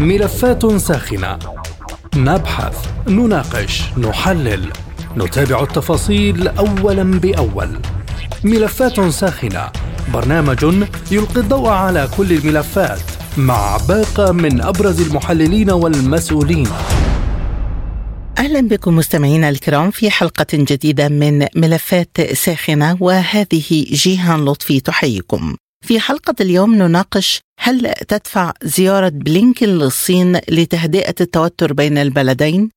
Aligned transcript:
ملفات 0.00 0.76
ساخنة 0.76 1.38
نبحث، 2.16 2.88
نناقش، 3.08 3.82
نحلل، 3.98 4.72
نتابع 5.16 5.62
التفاصيل 5.62 6.48
أولا 6.48 7.02
بأول. 7.02 7.68
ملفات 8.44 9.00
ساخنة 9.00 9.70
برنامج 10.14 10.64
يلقي 11.10 11.40
الضوء 11.40 11.68
على 11.68 12.08
كل 12.16 12.32
الملفات 12.32 13.00
مع 13.36 13.76
باقة 13.88 14.32
من 14.32 14.60
أبرز 14.60 15.00
المحللين 15.00 15.70
والمسؤولين. 15.70 16.68
أهلا 18.38 18.60
بكم 18.60 18.96
مستمعينا 18.96 19.48
الكرام 19.48 19.90
في 19.90 20.10
حلقة 20.10 20.46
جديدة 20.52 21.08
من 21.08 21.46
ملفات 21.56 22.20
ساخنة 22.32 22.96
وهذه 23.00 23.84
جيهان 23.90 24.44
لطفي 24.44 24.80
تحييكم. 24.80 25.56
في 25.84 26.00
حلقة 26.00 26.34
اليوم 26.40 26.74
نناقش 26.74 27.40
هل 27.60 27.92
تدفع 28.08 28.52
زيارة 28.62 29.08
بلينكن 29.08 29.68
للصين 29.68 30.36
لتهدئة 30.48 31.14
التوتر 31.20 31.72
بين 31.72 31.98
البلدين؟ 31.98 32.70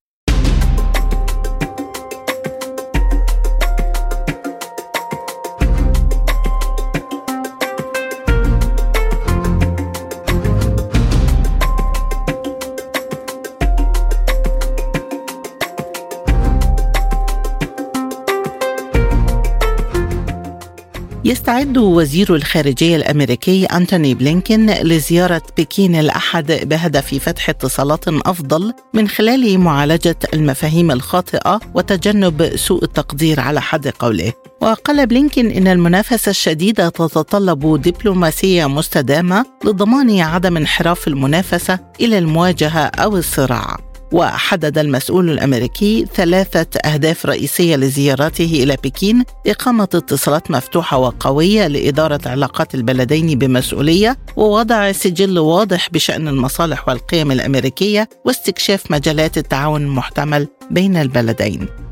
يستعد 21.27 21.77
وزير 21.77 22.35
الخارجية 22.35 22.95
الأمريكي 22.95 23.65
أنتوني 23.65 24.13
بلينكين 24.13 24.71
لزيارة 24.71 25.41
بكين 25.57 25.95
الأحد 25.95 26.51
بهدف 26.69 27.15
فتح 27.15 27.49
اتصالات 27.49 28.07
أفضل 28.07 28.73
من 28.93 29.07
خلال 29.07 29.59
معالجة 29.59 30.15
المفاهيم 30.33 30.91
الخاطئة 30.91 31.59
وتجنب 31.73 32.51
سوء 32.55 32.83
التقدير 32.83 33.39
على 33.39 33.61
حد 33.61 33.87
قوله. 33.87 34.33
وقال 34.61 35.07
بلينكين 35.07 35.51
إن 35.51 35.67
المنافسة 35.67 36.29
الشديدة 36.29 36.89
تتطلب 36.89 37.81
دبلوماسية 37.81 38.65
مستدامة 38.65 39.45
لضمان 39.65 40.19
عدم 40.19 40.57
انحراف 40.57 41.07
المنافسة 41.07 41.79
إلى 42.01 42.17
المواجهة 42.17 42.85
أو 42.85 43.17
الصراع. 43.17 43.86
وحدد 44.11 44.77
المسؤول 44.77 45.29
الأمريكي 45.29 46.05
ثلاثة 46.15 46.79
أهداف 46.85 47.25
رئيسية 47.25 47.75
لزيارته 47.75 48.63
إلى 48.63 48.77
بكين 48.83 49.23
إقامة 49.47 49.83
اتصالات 49.83 50.51
مفتوحة 50.51 50.97
وقوية 50.97 51.67
لإدارة 51.67 52.19
علاقات 52.25 52.75
البلدين 52.75 53.39
بمسؤولية 53.39 54.17
ووضع 54.35 54.91
سجل 54.91 55.39
واضح 55.39 55.89
بشأن 55.89 56.27
المصالح 56.27 56.89
والقيم 56.89 57.31
الأمريكية 57.31 58.09
واستكشاف 58.25 58.91
مجالات 58.91 59.37
التعاون 59.37 59.81
المحتمل 59.81 60.47
بين 60.71 60.97
البلدين. 60.97 61.86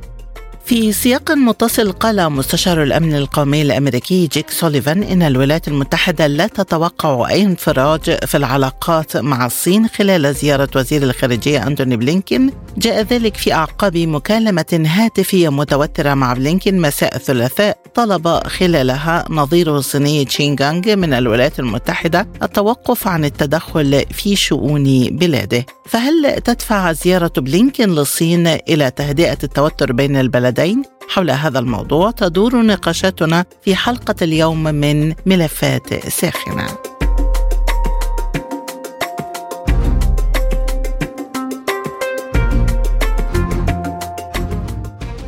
في 0.65 0.91
سياق 0.91 1.31
متصل 1.31 1.91
قال 1.91 2.29
مستشار 2.29 2.83
الأمن 2.83 3.15
القومي 3.15 3.61
الأمريكي 3.61 4.27
جيك 4.27 4.49
سوليفان 4.49 5.03
إن 5.03 5.21
الولايات 5.21 5.67
المتحدة 5.67 6.27
لا 6.27 6.47
تتوقع 6.47 7.29
أي 7.29 7.41
انفراج 7.41 8.25
في 8.25 8.37
العلاقات 8.37 9.17
مع 9.17 9.45
الصين 9.45 9.87
خلال 9.87 10.35
زيارة 10.35 10.69
وزير 10.75 11.03
الخارجية 11.03 11.67
أنتوني 11.67 11.97
بلينكين. 11.97 12.51
جاء 12.77 13.01
ذلك 13.01 13.37
في 13.37 13.53
أعقاب 13.53 13.97
مكالمة 13.97 14.85
هاتفية 14.87 15.49
متوترة 15.49 16.13
مع 16.13 16.33
بلينكين 16.33 16.81
مساء 16.81 17.15
الثلاثاء 17.15 17.77
طلب 17.95 18.27
خلالها 18.47 19.25
نظيره 19.29 19.77
الصيني 19.77 20.25
تشينغانغ 20.25 20.95
من 20.95 21.13
الولايات 21.13 21.59
المتحدة 21.59 22.27
التوقف 22.43 23.07
عن 23.07 23.25
التدخل 23.25 24.05
في 24.11 24.35
شؤون 24.35 24.83
بلاده. 25.11 25.65
فهل 25.85 26.41
تدفع 26.41 26.91
زيارة 26.91 27.31
بلينكين 27.37 27.89
للصين 27.89 28.47
إلى 28.47 28.91
تهدئة 28.91 29.37
التوتر 29.43 29.91
بين 29.91 30.15
البلدين؟ 30.15 30.83
حول 31.09 31.31
هذا 31.31 31.59
الموضوع 31.59 32.11
تدور 32.11 32.61
نقاشاتنا 32.61 33.45
في 33.61 33.75
حلقة 33.75 34.15
اليوم 34.21 34.63
من 34.63 35.13
ملفات 35.25 36.07
ساخنة. 36.07 36.94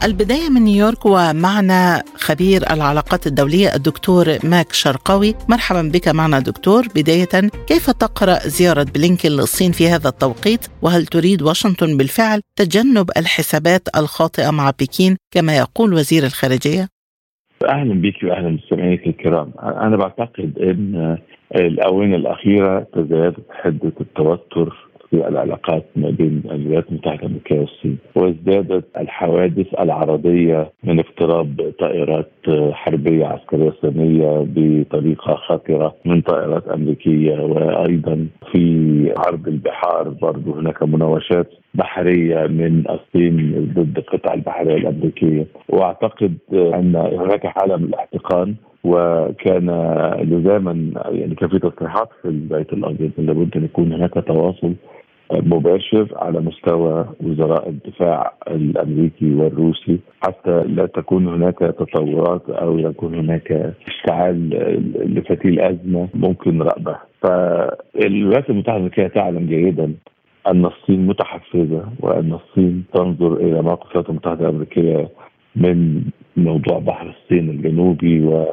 البداية 0.04 0.50
من 0.50 0.62
نيويورك 0.62 1.06
ومعنا 1.06 2.04
خبير 2.16 2.62
العلاقات 2.74 3.28
الدولية 3.28 3.76
الدكتور 3.76 4.26
ماك 4.44 4.74
شرقاوي. 4.74 5.34
مرحبا 5.50 5.82
بك 5.94 6.08
معنا 6.08 6.40
دكتور. 6.40 6.88
بداية 6.96 7.50
كيف 7.68 7.90
تقرأ 7.90 8.40
زيارة 8.40 8.86
بلينكين 8.96 9.32
للصين 9.32 9.72
في 9.72 9.88
هذا 9.88 10.10
التوقيت؟ 10.10 10.68
وهل 10.82 11.06
تريد 11.06 11.42
واشنطن 11.42 11.98
بالفعل 11.98 12.42
تجنب 12.56 13.10
الحسابات 13.18 13.82
الخاطئة 13.98 14.52
مع 14.52 14.70
بكين 14.70 15.18
كما 15.34 15.58
يقول 15.58 15.94
وزير 15.94 16.24
الخارجية؟ 16.24 16.88
أهلا 17.70 18.02
بك 18.02 18.24
واهلا 18.24 18.48
بمستمعيك 18.50 19.08
الكرام. 19.08 19.52
أنا 19.60 19.98
بعتقد 19.98 20.54
إن 20.60 21.18
الأونة 21.56 22.16
الأخيرة 22.16 22.88
تزايدت 22.94 23.46
حدة 23.52 23.94
التوتر 24.02 24.88
العلاقات 25.14 25.86
ما 25.96 26.10
بين 26.10 26.42
الولايات 26.52 26.90
المتحدة 26.90 27.20
الامريكيه 27.20 27.60
والصين 27.60 27.98
وازدادت 28.16 28.86
الحوادث 28.98 29.68
العرضية 29.80 30.72
من 30.84 31.00
اقتراب 31.00 31.74
طائرات 31.80 32.32
حربية 32.72 33.26
عسكرية 33.26 33.74
صينية 33.82 34.46
بطريقة 34.56 35.36
خطرة 35.36 35.96
من 36.06 36.22
طائرات 36.22 36.68
أمريكية 36.68 37.40
وأيضا 37.40 38.28
في 38.52 39.14
عرض 39.18 39.48
البحار 39.48 40.10
برضه 40.10 40.60
هناك 40.60 40.84
مناوشات 40.84 41.50
بحرية 41.74 42.48
من 42.48 42.84
الصين 42.90 43.54
ضد 43.76 43.98
القطع 43.98 44.34
البحرية 44.34 44.76
الأمريكية. 44.78 45.48
وأعتقد 45.70 46.38
أن 46.54 46.96
هناك 46.96 47.48
حاله 47.48 47.78
من 47.78 47.84
الاحتقان 47.84 48.56
وكان 48.84 49.66
لزاما 50.22 50.92
يعني 51.12 51.36
كان 51.36 51.50
في 51.50 51.60
تصريحات 51.60 52.10
في 52.22 52.28
البيت 52.28 52.74
الأبيض 52.74 53.12
لابد 53.18 53.58
أن 53.58 53.64
يكون 53.64 53.94
هناك 53.94 54.14
تواصل 54.14 54.74
مباشر 55.32 56.08
على 56.16 56.40
مستوى 56.40 57.06
وزراء 57.22 57.70
الدفاع 57.70 58.34
الأمريكي 58.48 59.34
والروسي. 59.36 60.00
حتى 60.24 60.64
لا 60.64 60.86
تكون 60.86 61.28
هناك 61.28 61.60
تطورات 61.60 62.50
أو 62.50 62.80
يكون 62.80 63.16
هناك 63.16 63.74
اشتعال 63.88 64.50
لفتيل 64.96 65.60
أزمة 65.60 66.08
ممكن 66.14 66.62
رأبة. 66.62 66.96
فالولايات 67.22 68.50
المتحدة 68.50 68.76
الامريكيه 68.76 69.08
تعلم 69.08 69.46
جيدا 69.48 69.94
أن 70.48 70.66
الصين 70.66 71.08
متحفزة 71.08 71.84
وأن 72.00 72.34
الصين 72.34 72.84
تنظر 72.94 73.34
إلى 73.34 73.62
موقف 73.62 73.86
الولايات 73.92 74.10
المتحدة 74.10 74.50
الأمريكية 74.50 75.10
من 75.56 76.02
موضوع 76.38 76.80
بحر 76.80 77.10
الصين 77.10 77.50
الجنوبي 77.50 78.26
و 78.26 78.46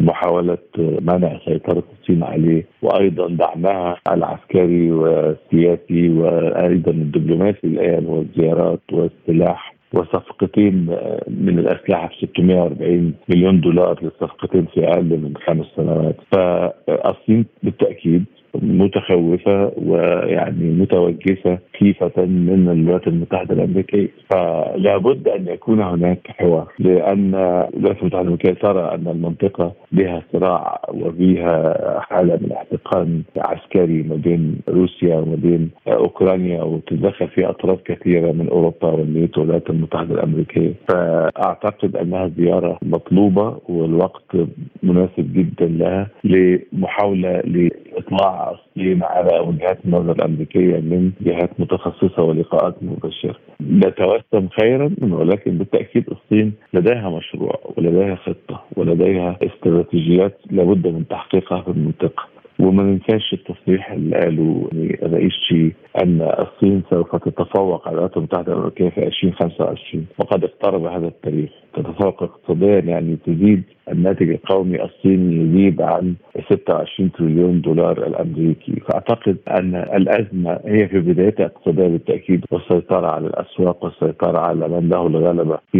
محاولة 0.00 0.58
منع 1.00 1.38
سيطرة 1.44 1.82
الصين 2.00 2.22
عليه 2.22 2.64
وأيضا 2.82 3.28
دعمها 3.28 3.96
العسكري 4.12 4.92
والسياسي 4.92 6.08
وأيضا 6.08 6.90
الدبلوماسي 6.90 7.58
الآن 7.66 8.06
والزيارات 8.06 8.80
والسلاح 8.92 9.74
وصفقتين 9.94 10.86
من 11.28 11.58
الأسلحة 11.58 12.08
ب 12.08 12.12
640 12.26 13.14
مليون 13.28 13.60
دولار 13.60 13.98
للصفقتين 14.02 14.66
في 14.74 14.84
أقل 14.88 15.04
من 15.18 15.34
خمس 15.46 15.66
سنوات. 15.76 16.16
فالصين 16.32 17.46
بالتأكيد 17.62 18.24
متخوفة 18.54 19.72
ويعني 19.76 20.70
متوجسة 20.70 21.58
خيفة 21.80 22.24
من 22.24 22.68
الولايات 22.72 23.06
المتحدة 23.06 23.54
الأمريكية. 23.54 24.08
فلا 24.30 24.96
بد 24.96 25.28
أن 25.28 25.48
يكون 25.48 25.80
هناك 25.82 26.18
حوار 26.28 26.66
لأن 26.78 27.34
الولايات 27.34 27.98
المتحدة 28.02 28.20
الأمريكية 28.20 28.52
ترى 28.52 28.94
أن 28.94 29.08
المنطقة 29.08 29.72
بها 29.92 30.22
صراع 30.32 30.80
وفيها 30.94 31.74
حالة 32.00 32.38
من 32.42 32.52
احتقان 32.52 33.22
عسكري 33.36 34.02
ما 34.02 34.14
بين 34.16 34.56
روسيا 34.68 35.16
وما 35.16 35.36
بين 35.36 35.70
أوكرانيا 35.88 36.62
وتتدخل 36.62 37.28
في 37.28 37.46
أطراف 37.48 37.78
كثيرة 37.84 38.32
من 38.32 38.48
أوروبا 38.48 38.88
والنيتو 38.88 39.40
والولايات 39.40 39.70
المتحدة 39.70 40.14
الأمريكية. 40.14 40.72
فأعتقد 40.88 41.96
أنها 41.96 42.30
زيارة 42.38 42.78
مطلوبة 42.82 43.58
والوقت 43.68 44.36
مناسب 44.82 45.32
جدا 45.34 45.66
لها 45.66 46.08
لمحاولة 46.24 47.40
لإطلاع 47.40 48.39
الصين 48.48 49.02
على 49.02 49.38
وجهات 49.40 49.78
النظر 49.84 50.12
الأمريكية 50.12 50.76
من 50.76 51.12
جهات 51.20 51.60
متخصصة 51.60 52.22
ولقاءات 52.22 52.74
مباشرة. 52.82 53.36
نتوسم 53.62 54.48
خيرا 54.60 54.90
ولكن 55.02 55.58
بالتأكيد 55.58 56.04
الصين 56.10 56.52
لديها 56.74 57.10
مشروع 57.10 57.60
ولديها 57.76 58.14
خطة 58.14 58.62
ولديها 58.76 59.36
استراتيجيات 59.42 60.38
لابد 60.50 60.86
من 60.86 61.08
تحقيقها 61.08 61.62
في 61.62 61.68
المنطقة. 61.68 62.24
وما 62.60 62.82
ننساش 62.82 63.32
التصريح 63.32 63.90
اللي 63.92 64.16
قاله 64.16 64.68
رئيس 65.02 65.32
شي 65.48 65.72
أن 66.02 66.20
الصين 66.22 66.82
سوف 66.90 67.16
تتفوق 67.16 67.88
على 67.88 67.94
الولايات 67.94 68.16
المتحدة 68.16 68.52
الأمريكية 68.52 68.88
في 68.88 69.06
2025 69.06 70.06
وقد 70.18 70.44
اقترب 70.44 70.84
هذا 70.84 71.06
التاريخ 71.06 71.50
تتفوق 71.74 72.22
اقتصاديا 72.22 72.78
يعني 72.78 73.16
تزيد 73.26 73.62
الناتج 73.92 74.30
القومي 74.30 74.82
الصيني 74.84 75.36
يزيد 75.36 75.82
عن 75.82 76.14
26 76.52 77.12
تريليون 77.12 77.60
دولار 77.60 78.06
الأمريكي. 78.06 78.72
فأعتقد 78.88 79.36
أن 79.48 79.74
الأزمة 79.74 80.60
هي 80.66 80.88
في 80.88 81.00
بدايتها 81.00 81.46
اقتصاديه 81.46 81.88
بالتأكيد 81.88 82.44
والسيطرة 82.50 83.06
على 83.06 83.26
الأسواق 83.26 83.84
والسيطرة 83.84 84.38
على 84.38 84.68
من 84.68 84.88
له 84.88 85.06
الغلبة 85.06 85.58
في 85.72 85.78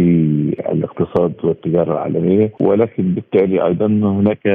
الاقتصاد 0.71 1.33
والتجارة 1.43 1.91
العالمية. 1.93 2.51
ولكن 2.61 3.03
بالتالي 3.13 3.65
أيضا 3.65 3.85
هناك 3.85 4.45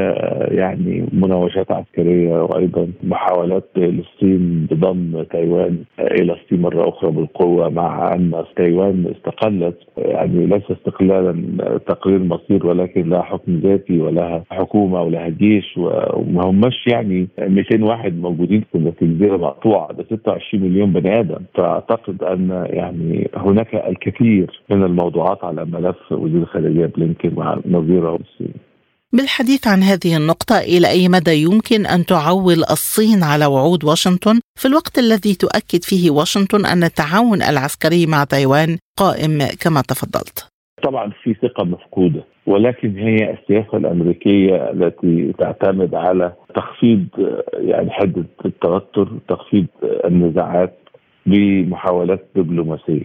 يعني 0.51 1.07
مناوشات 1.13 1.71
عسكرية 1.73 2.43
وأيضا 2.43 2.89
محاولات 3.03 3.65
للصين 3.77 4.67
بضم 4.71 5.23
تايوان 5.23 5.79
إلى 6.01 6.33
الصين 6.33 6.63
مرة 6.63 6.89
أخرى 6.89 7.11
بالقوة 7.11 7.69
مع 7.69 8.15
أن 8.15 8.33
تايوان 8.57 9.13
استقلت 9.17 9.79
يعني 9.99 10.47
ليس 10.47 10.63
استقلالا 10.71 11.43
تقرير 11.87 12.19
مصير 12.19 12.67
ولكن 12.67 13.09
لها 13.11 13.23
حكم 13.23 13.46
ذاتي 13.49 13.99
ولها 13.99 14.45
حكومة 14.51 15.03
ولها 15.03 15.29
جيش 15.29 15.77
وما 15.77 16.45
هماش 16.45 16.87
يعني 16.87 17.29
200 17.39 17.85
واحد 17.85 18.21
موجودين 18.21 18.65
في 18.73 19.03
الجزيره 19.03 19.37
مقطوعة. 19.37 19.93
ده 19.93 20.05
26 20.05 20.65
مليون 20.65 20.93
بني 20.93 21.21
آدم. 21.21 21.41
فأعتقد 21.55 22.23
أن 22.23 22.67
يعني 22.71 23.31
هناك 23.37 23.75
الكثير 23.75 24.63
من 24.71 24.83
الموضوعات 24.83 25.45
على 25.45 25.65
ملف 25.65 26.13
وزير 26.13 26.43
الخارجية 26.43 26.87
بلينكن 26.87 27.35
مع 27.35 27.59
نظيره 27.67 28.17
الصين. 28.17 28.55
بالحديث 29.13 29.67
عن 29.67 29.83
هذه 29.83 30.17
النقطة 30.17 30.59
إلى 30.59 30.89
أي 30.89 31.09
مدى 31.09 31.43
يمكن 31.43 31.87
أن 31.87 32.07
تعول 32.07 32.65
الصين 32.71 33.23
على 33.23 33.47
وعود 33.47 33.85
واشنطن؟ 33.85 34.41
في 34.59 34.69
الوقت 34.69 34.99
الذي 34.99 35.35
تؤكد 35.35 35.83
فيه 35.83 36.11
واشنطن 36.11 36.67
أن 36.67 36.85
التعاون 36.85 37.43
العسكري 37.43 38.07
مع 38.07 38.25
تايوان 38.25 38.79
قائم 38.99 39.39
كما 39.61 39.81
تفضلت؟ 39.81 40.56
طبعا 40.83 41.11
في 41.23 41.35
ثقة 41.35 41.65
مفقودة 41.65 42.25
ولكن 42.47 42.97
هي 42.99 43.31
السياسة 43.33 43.77
الأمريكية 43.79 44.71
التي 44.71 45.33
تعتمد 45.39 45.95
على 45.95 46.33
تخفيض 46.55 47.07
يعني 47.53 47.91
حدة 47.91 48.25
التوتر 48.45 49.09
تخفيض 49.29 49.67
النزاعات 49.83 50.73
بمحاولات 51.27 52.27
دبلوماسية. 52.37 53.03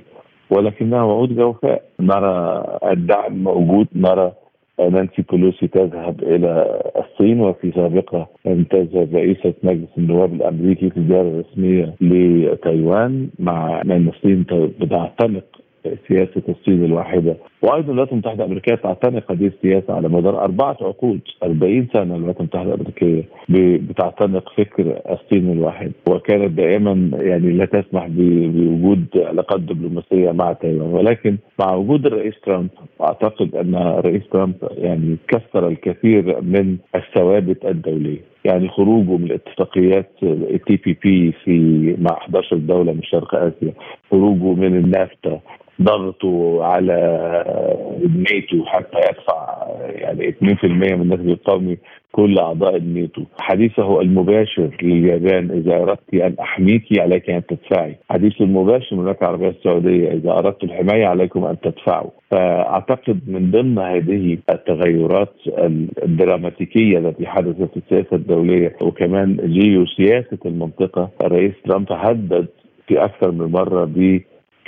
ولكنها 0.49 1.03
وعود 1.03 1.35
جوفاء 1.35 1.83
نرى 1.99 2.63
الدعم 2.91 3.43
موجود 3.43 3.87
نرى 3.95 4.31
نانسي 4.79 5.21
بولوسي 5.31 5.67
تذهب 5.67 6.23
إلى 6.23 6.81
الصين 6.99 7.39
وفي 7.41 7.71
سابقة 7.71 8.27
ان 8.47 8.67
تذهب 8.67 9.15
رئيسة 9.15 9.53
مجلس 9.63 9.89
النواب 9.97 10.33
الأمريكي 10.33 10.89
في 10.89 11.07
زياره 11.07 11.39
رسميه 11.39 11.93
لتايوان 12.01 13.29
مع 13.39 13.81
ان 13.81 14.07
الصين 14.15 14.45
بتعتنق 14.79 15.43
سياسة 16.11 16.41
الصين 16.49 16.85
الواحدة. 16.85 17.37
وأيضا 17.61 17.85
الولايات 17.87 18.11
المتحده 18.11 18.43
الامريكيه 18.43 18.75
تعتنق 18.75 19.31
هذه 19.31 19.47
السياسة 19.47 19.93
على 19.93 20.09
مدار 20.09 20.43
أربعة 20.43 20.77
عقود 20.81 21.19
40 21.43 21.87
سنة 21.93 22.15
الولايات 22.15 22.39
المتحده 22.39 22.73
الامريكيه 22.73 23.23
بتعتنق 23.89 24.49
فكر 24.57 25.01
الصين 25.09 25.51
الواحد. 25.51 25.91
وكانت 26.09 26.51
دائما 26.51 27.11
يعني 27.13 27.51
لا 27.51 27.65
تسمح 27.65 28.07
بوجود 28.07 29.05
علاقات 29.15 29.59
دبلوماسية 29.59 30.31
مع 30.31 30.53
تايوان. 30.53 30.93
ولكن 30.93 31.37
مع 31.59 31.75
وجود 31.75 32.05
الرئيس 32.05 32.33
ترامب 32.45 32.69
أعتقد 33.01 33.55
أن 33.55 33.75
الرئيس 33.75 34.23
ترامب 34.31 34.55
يعني 34.71 35.17
كسر 35.27 35.67
الكثير 35.67 36.41
من 36.41 36.77
الثوابت 36.95 37.65
الدولية. 37.65 38.31
يعني 38.45 38.69
خروجه 38.69 39.17
من 39.17 39.23
الاتفاقيات 39.23 40.11
التي 40.23 40.75
بي 40.85 40.97
بي 41.03 41.31
في 41.31 41.95
مع 41.99 42.17
11 42.17 42.57
دولة 42.57 42.93
من 42.93 43.03
شرق 43.03 43.35
آسيا 43.35 43.73
خروجه 44.11 44.53
من 44.53 44.75
النافتا 44.77 45.39
ضغطه 46.01 46.63
على 46.63 46.97
الناتو 48.05 48.65
حتى 48.65 48.97
يدفع 48.97 49.67
يعني 49.79 50.31
2% 50.31 50.65
من 50.65 51.01
الناتج 51.01 51.29
القومي 51.29 51.77
كل 52.11 52.39
أعضاء 52.39 52.75
الناتو 52.75 53.23
حديثه 53.39 54.01
المباشر 54.01 54.69
لليابان 54.81 55.51
إذا 55.51 55.75
أردت 55.81 56.13
أن 56.13 56.35
احميك 56.39 56.99
عليك 56.99 57.29
أن 57.29 57.41
تدفعي. 57.45 57.95
حديثه 58.09 58.45
المباشر 58.45 58.95
من 58.95 59.01
المملكه 59.01 59.23
العربية 59.23 59.49
السعودية 59.49 60.11
إذا 60.11 60.31
أردت 60.31 60.63
الحماية 60.63 61.05
عليكم 61.05 61.45
أن 61.45 61.59
تدفعوا. 61.59 62.09
فأعتقد 62.31 63.19
من 63.27 63.51
ضمن 63.51 63.79
هذه 63.79 64.37
التغيرات 64.49 65.33
الدراماتيكية 66.03 66.97
التي 66.97 67.27
حدثت 67.27 67.69
في 67.73 67.77
السياسة 67.77 68.15
الدولية 68.15 68.75
وكمان 68.81 69.37
جيوسياسة 69.45 70.37
المنطقة 70.45 71.09
الرئيس 71.21 71.53
ترامب 71.65 71.87
هدد 71.91 72.47
في 72.87 73.03
أكثر 73.03 73.31
من 73.31 73.51
مرة 73.51 73.85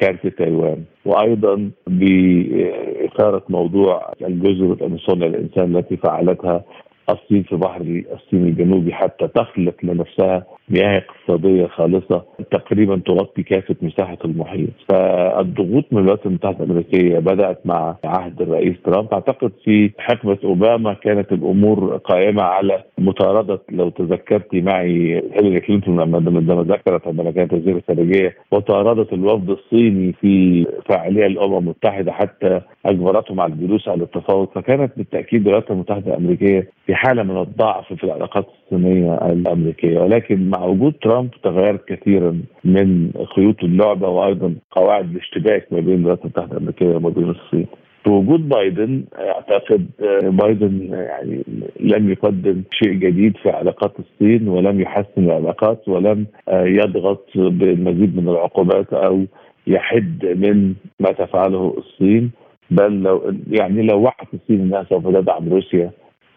كارت 0.04 0.28
تايوان 0.28 0.84
وأيضا 1.06 1.72
بإثارة 1.88 3.44
موضوع 3.50 4.14
الجزر 4.22 4.78
الصنع 4.82 5.26
الإنسان 5.26 5.76
التي 5.76 5.98
فعلتها 5.98 6.64
الصين 7.10 7.44
في 7.44 7.56
بحر 7.56 7.82
الصين 8.14 8.48
الجنوبي 8.48 8.94
حتى 8.94 9.28
تخلق 9.28 9.76
لنفسها 9.84 10.46
مياه 10.70 10.98
اقتصادية 10.98 11.68
خالصة 11.68 12.24
تقريبا 12.52 13.02
تغطي 13.06 13.44
كافة 13.44 13.76
مساحة 13.82 14.18
المحيط. 14.26 14.70
فالضغوط 14.90 15.86
من 15.92 15.98
الولايات 15.98 16.26
المتحدة 16.26 16.64
الأمريكية 16.64 17.20
بدأت 17.20 17.60
مع 17.66 17.96
عهد 18.04 18.42
الرئيس 18.42 18.76
ترامب. 18.86 19.14
أعتقد 19.14 19.52
في 19.64 19.92
حقبة 19.98 20.38
أوباما 20.44 20.94
كانت 20.94 21.32
الأمور 21.32 21.98
قائمة 21.98 22.44
على 22.44 22.84
مطاردة 22.98 23.60
لو 23.72 23.90
تذكرتي 23.90 24.62
معي 24.62 25.16
هيلاري 25.34 25.60
كلينتون 25.60 26.00
عندما 26.00 26.64
ذكرت 26.64 27.08
عندما 27.08 27.32
كانت 27.32 27.54
وزيره 27.54 27.78
الخارجية 27.78 28.36
وطاردت 28.52 29.14
الوفد 29.14 29.50
الصيني 29.50 30.14
في 30.14 30.66
فاعليه 30.86 31.26
الامم 31.26 31.58
المتحدة 31.58 32.12
حتى 32.12 32.62
أجبرتهم 32.86 33.40
على 33.42 33.54
الجلوس 33.54 33.88
على 33.88 34.04
التفاوض. 34.04 34.48
فكانت 34.56 34.92
بالتأكيد 34.98 35.42
الولايات 35.42 35.72
المتحدة 35.72 36.12
الأمريكية 36.14 36.68
في 36.86 36.96
حالة 36.96 37.24
من 37.24 37.38
الضعف 37.38 37.94
في 37.94 38.04
العلاقات 38.04 38.46
الصينية 38.64 39.14
الأمريكية. 39.16 40.00
ولكن 40.00 40.53
مع 40.54 40.66
وجود 40.66 40.94
ترامب 41.02 41.30
تغيرت 41.44 41.88
كثيرا 41.88 42.42
من 42.64 43.12
خيوط 43.36 43.64
اللعبة 43.64 44.10
وأيضا 44.10 44.56
قواعد 44.72 45.12
الاشتباك 45.12 45.68
ما 45.72 45.80
بين 45.80 45.96
الولايات 45.96 46.22
المتحدة 46.22 46.52
الأمريكية 46.52 46.96
وما 46.96 47.10
بين 47.10 47.30
الصين. 47.30 47.68
في 48.04 48.10
وجود 48.10 48.50
بايدن 48.50 49.04
أعتقد 49.20 49.88
بايدن 50.24 50.90
يعني 50.92 51.44
لم 51.80 52.10
يقدم 52.12 52.64
شيء 52.72 52.94
جديد 52.94 53.38
في 53.38 53.50
علاقات 53.50 53.94
الصين 54.00 54.48
ولم 54.48 54.82
يحسن 54.82 55.18
العلاقات 55.26 55.88
ولم 55.88 56.26
يضغط 56.50 57.26
بالمزيد 57.36 58.18
من 58.18 58.30
العقوبات 58.30 58.94
أو 58.94 59.26
يحد 59.68 60.26
من 60.26 60.74
ما 61.00 61.12
تفعله 61.12 61.76
الصين 61.78 62.32
بل 62.72 63.04
لو 63.04 63.34
يعني 63.52 63.82
لو 63.82 64.02
وعت 64.02 64.28
الصين 64.34 64.62
إنها 64.62 64.84
سوف 64.84 65.08
تدعم 65.08 65.50
روسيا 65.50 65.92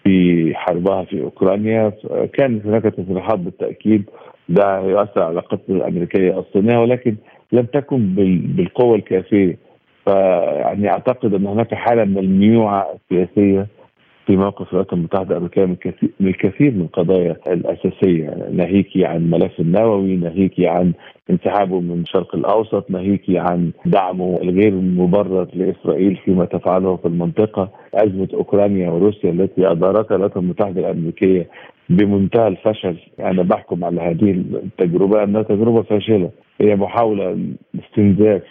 في 0.07 0.53
حربها 0.55 1.05
في 1.05 1.23
أوكرانيا. 1.23 1.93
كانت 2.35 2.67
هناك 2.67 2.83
تصريحات 2.83 3.39
بالتأكيد. 3.39 4.05
ده 4.49 4.79
يؤثر 4.81 5.23
على 5.23 5.31
العلاقات 5.31 5.61
الأمريكية 5.69 6.39
الصينية 6.39 6.79
ولكن 6.79 7.17
لم 7.53 7.65
تكن 7.65 8.15
بالقوة 8.57 8.97
الكافية. 8.97 9.57
فيعني 10.05 10.89
أعتقد 10.91 11.35
أن 11.35 11.47
هناك 11.47 11.75
حالة 11.75 12.05
من 12.05 12.19
الميوعه 12.19 12.87
السياسيه 12.95 13.67
في 14.27 14.37
موقف 14.37 14.69
الولايات 14.69 14.93
المتحدة 14.93 15.37
الامريكيه 15.37 15.65
من 16.21 16.29
الكثير 16.29 16.71
من 16.71 16.81
القضايا 16.81 17.37
الأساسية 17.47 18.49
ناهيكي 18.53 19.05
عن 19.05 19.17
الملف 19.17 19.61
النووي 19.61 20.17
ناهيكي 20.17 20.67
عن 20.67 20.93
انسحابه 21.31 21.81
من 21.81 22.01
الشرق 22.03 22.35
الأوسط 22.35 22.91
ناهيكي 22.91 23.39
عن 23.39 23.71
دعمه 23.87 24.39
الغير 24.43 24.75
مبرر 24.75 25.47
لإسرائيل 25.55 26.17
فيما 26.25 26.45
تفعله 26.45 26.97
في 26.97 27.09
المنطقة 27.09 27.71
أزمة 27.95 28.29
أوكرانيا 28.35 28.91
وروسيا 28.91 29.31
التي 29.31 29.71
أدارتها 29.71 30.15
الولايات 30.15 30.37
المتحدة 30.37 30.81
الأمريكية 30.81 31.47
بمنتهى 31.89 32.49
الفشل. 32.49 32.97
أنا 33.21 33.43
بحكم 33.43 33.85
على 33.85 34.01
هذه 34.01 34.31
التجربة 34.31 35.23
أنها 35.25 35.43
تجربة 35.43 35.83
فاشلة. 35.83 36.31
هي 36.61 36.77
محاولة 36.77 37.39
لاستنزاف 38.01 38.43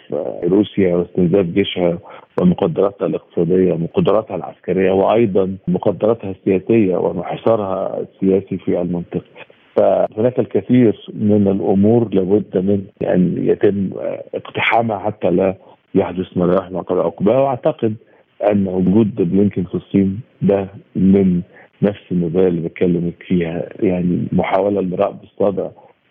روسيا 0.44 0.96
واستنزاف 0.96 1.46
جيشها 1.46 1.98
ومقدراتها 2.40 3.06
الاقتصادية 3.06 3.72
ومقدراتها 3.72 4.36
العسكرية 4.36 4.92
وأيضا 4.92 5.56
مقدراتها 5.68 6.30
السياسية 6.30 6.96
وانحصارها 6.96 8.00
السياسي 8.00 8.58
في 8.58 8.80
المنطقة. 8.80 9.24
فهناك 9.76 10.38
الكثير 10.38 11.06
من 11.14 11.48
الأمور 11.48 12.14
لابد 12.14 12.56
من 12.56 12.84
أن 13.08 13.34
يتم 13.48 13.90
اقتحامها 14.34 14.98
حتى 14.98 15.30
لا 15.30 15.54
يحدث 15.94 16.36
ما 16.36 16.44
لا 16.44 16.54
يحمق 16.62 16.92
عقباه 16.92 17.42
وأعتقد 17.42 17.94
أن 18.52 18.68
وجود 18.68 19.14
بلينكن 19.14 19.64
في 19.64 19.74
الصين 19.74 20.20
ده 20.42 20.66
من 20.96 21.40
نفس 21.82 22.00
النظريه 22.12 22.48
اللي 22.48 22.68
بتكلمك 22.68 23.22
فيها 23.26 23.68
يعني 23.80 24.26
محاولة 24.32 24.80
لراء 24.80 25.10
بالصدع 25.12 25.68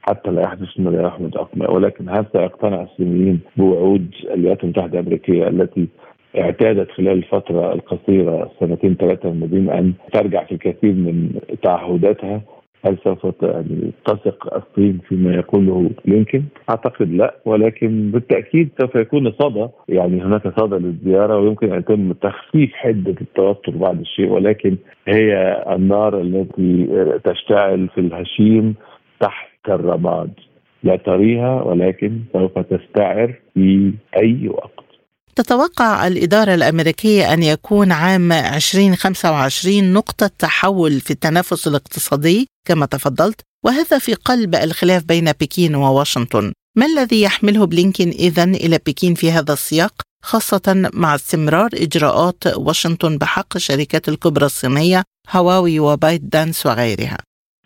حتى 0.09 0.31
لا 0.31 0.41
يحدث 0.41 0.79
ما 0.79 0.89
لا 0.89 1.07
يحمد 1.07 1.37
عقباه 1.37 1.71
ولكن 1.71 2.09
هل 2.09 2.25
سيقتنع 2.33 2.81
الصينيين 2.81 3.39
بوعود 3.57 4.07
الولايات 4.33 4.63
المتحدة 4.63 4.99
الأمريكية 4.99 5.47
التي 5.47 5.87
اعتادت 6.37 6.91
خلال 6.91 7.11
الفترة 7.17 7.73
القصيرة 7.73 8.51
سنتين 8.59 8.95
ثلاثة 8.95 9.29
الماضيين 9.29 9.69
أن 9.69 9.93
ترجع 10.13 10.43
في 10.43 10.51
الكثير 10.51 10.93
من 10.93 11.39
تعهداتها؟ 11.63 12.41
هل 12.85 12.97
سوف 13.03 13.27
يعني 13.41 13.91
تثق 14.05 14.53
الصين 14.55 14.99
فيما 15.07 15.35
يقوله 15.35 15.89
بلينكن؟ 16.05 16.43
أعتقد 16.69 17.11
لا. 17.11 17.35
ولكن 17.45 18.11
بالتأكيد 18.11 18.69
سوف 18.81 18.95
يكون 18.95 19.31
صدى. 19.31 19.67
يعني 19.89 20.21
هناك 20.23 20.59
صدى 20.59 20.75
للزيارة 20.75 21.37
ويمكن 21.39 21.73
أن 21.73 21.79
يتم 21.79 22.11
تخفيف 22.11 22.73
حدة 22.73 23.15
التوتر 23.21 23.71
بعض 23.71 23.99
الشيء. 23.99 24.27
ولكن 24.29 24.77
هي 25.07 25.63
النار 25.75 26.21
التي 26.21 26.87
تشتعل 27.23 27.87
في 27.87 28.01
الهشيم 28.01 28.75
تحت 29.19 29.54
الرماد. 29.69 30.33
لا 30.83 30.95
تريها 30.95 31.61
ولكن 31.61 32.19
سوف 32.33 32.59
تستعر 32.59 33.39
في 33.53 33.93
أي 34.17 34.47
وقت. 34.47 34.85
تتوقع 35.35 36.07
الإدارة 36.07 36.53
الأمريكية 36.53 37.33
أن 37.33 37.43
يكون 37.43 37.91
عام 37.91 38.31
2025 38.31 39.93
نقطة 39.93 40.29
تحول 40.39 40.91
في 40.91 41.11
التنافس 41.11 41.67
الاقتصادي 41.67 42.47
كما 42.67 42.85
تفضلت؟ 42.85 43.41
وهذا 43.65 43.99
في 43.99 44.13
قلب 44.13 44.55
الخلاف 44.55 45.03
بين 45.03 45.31
بكين 45.41 45.75
وواشنطن. 45.75 46.53
ما 46.77 46.85
الذي 46.85 47.21
يحمله 47.21 47.65
بلينكين 47.65 48.09
إذن 48.09 48.55
إلى 48.55 48.79
بكين 48.87 49.13
في 49.13 49.31
هذا 49.31 49.53
السياق 49.53 50.01
خاصة 50.23 50.89
مع 50.93 51.15
استمرار 51.15 51.69
إجراءات 51.73 52.57
واشنطن 52.57 53.17
بحق 53.17 53.55
الشركات 53.55 54.09
الكبرى 54.09 54.45
الصينية 54.45 55.03
هواوي 55.31 55.79
وبايت 55.79 56.21
دانس 56.21 56.65
وغيرها؟ 56.65 57.17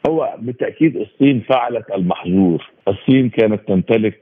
هو 0.08 0.36
بالتأكيد 0.40 0.96
الصين 0.98 1.40
فعلت 1.50 1.86
المحظور. 1.96 2.70
الصين 2.88 3.30
كانت 3.30 3.68
تمتلك 3.68 4.20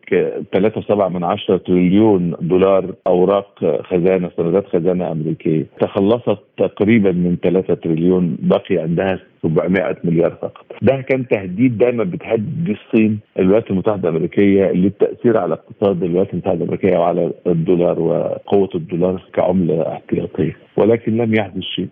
3.7 0.53 1.09
من 1.09 1.23
عشرة 1.23 1.57
تريليون 1.57 2.35
دولار 2.41 2.93
أوراق 3.07 3.81
خزانة 3.83 4.31
سندات 4.37 4.67
خزانة 4.67 5.11
أمريكية. 5.11 5.65
تخلصت 5.79 6.39
تقريبا 6.57 7.11
من 7.11 7.37
3 7.43 7.73
تريليون 7.73 8.37
بقي 8.39 8.77
عندها 8.77 9.19
700 9.43 9.97
مليار 10.03 10.31
فقط. 10.31 10.65
ده 10.81 11.01
كان 11.01 11.27
تهديد 11.27 11.77
دايما 11.77 12.03
بتهدد 12.03 12.69
الصين 12.69 13.19
الولايات 13.39 13.71
المتحدة 13.71 14.09
الأمريكية 14.09 14.71
للتأثير 14.71 15.37
على 15.37 15.53
اقتصاد 15.53 16.03
الولايات 16.03 16.33
المتحدة 16.33 16.55
الأمريكية 16.57 16.97
وعلى 16.97 17.31
الدولار 17.47 17.99
وقوة 17.99 18.69
الدولار 18.75 19.21
كعملة 19.33 19.93
احتياطية. 19.93 20.57
ولكن 20.77 21.17
لم 21.17 21.33
يحدث 21.35 21.63
شيء. 21.63 21.87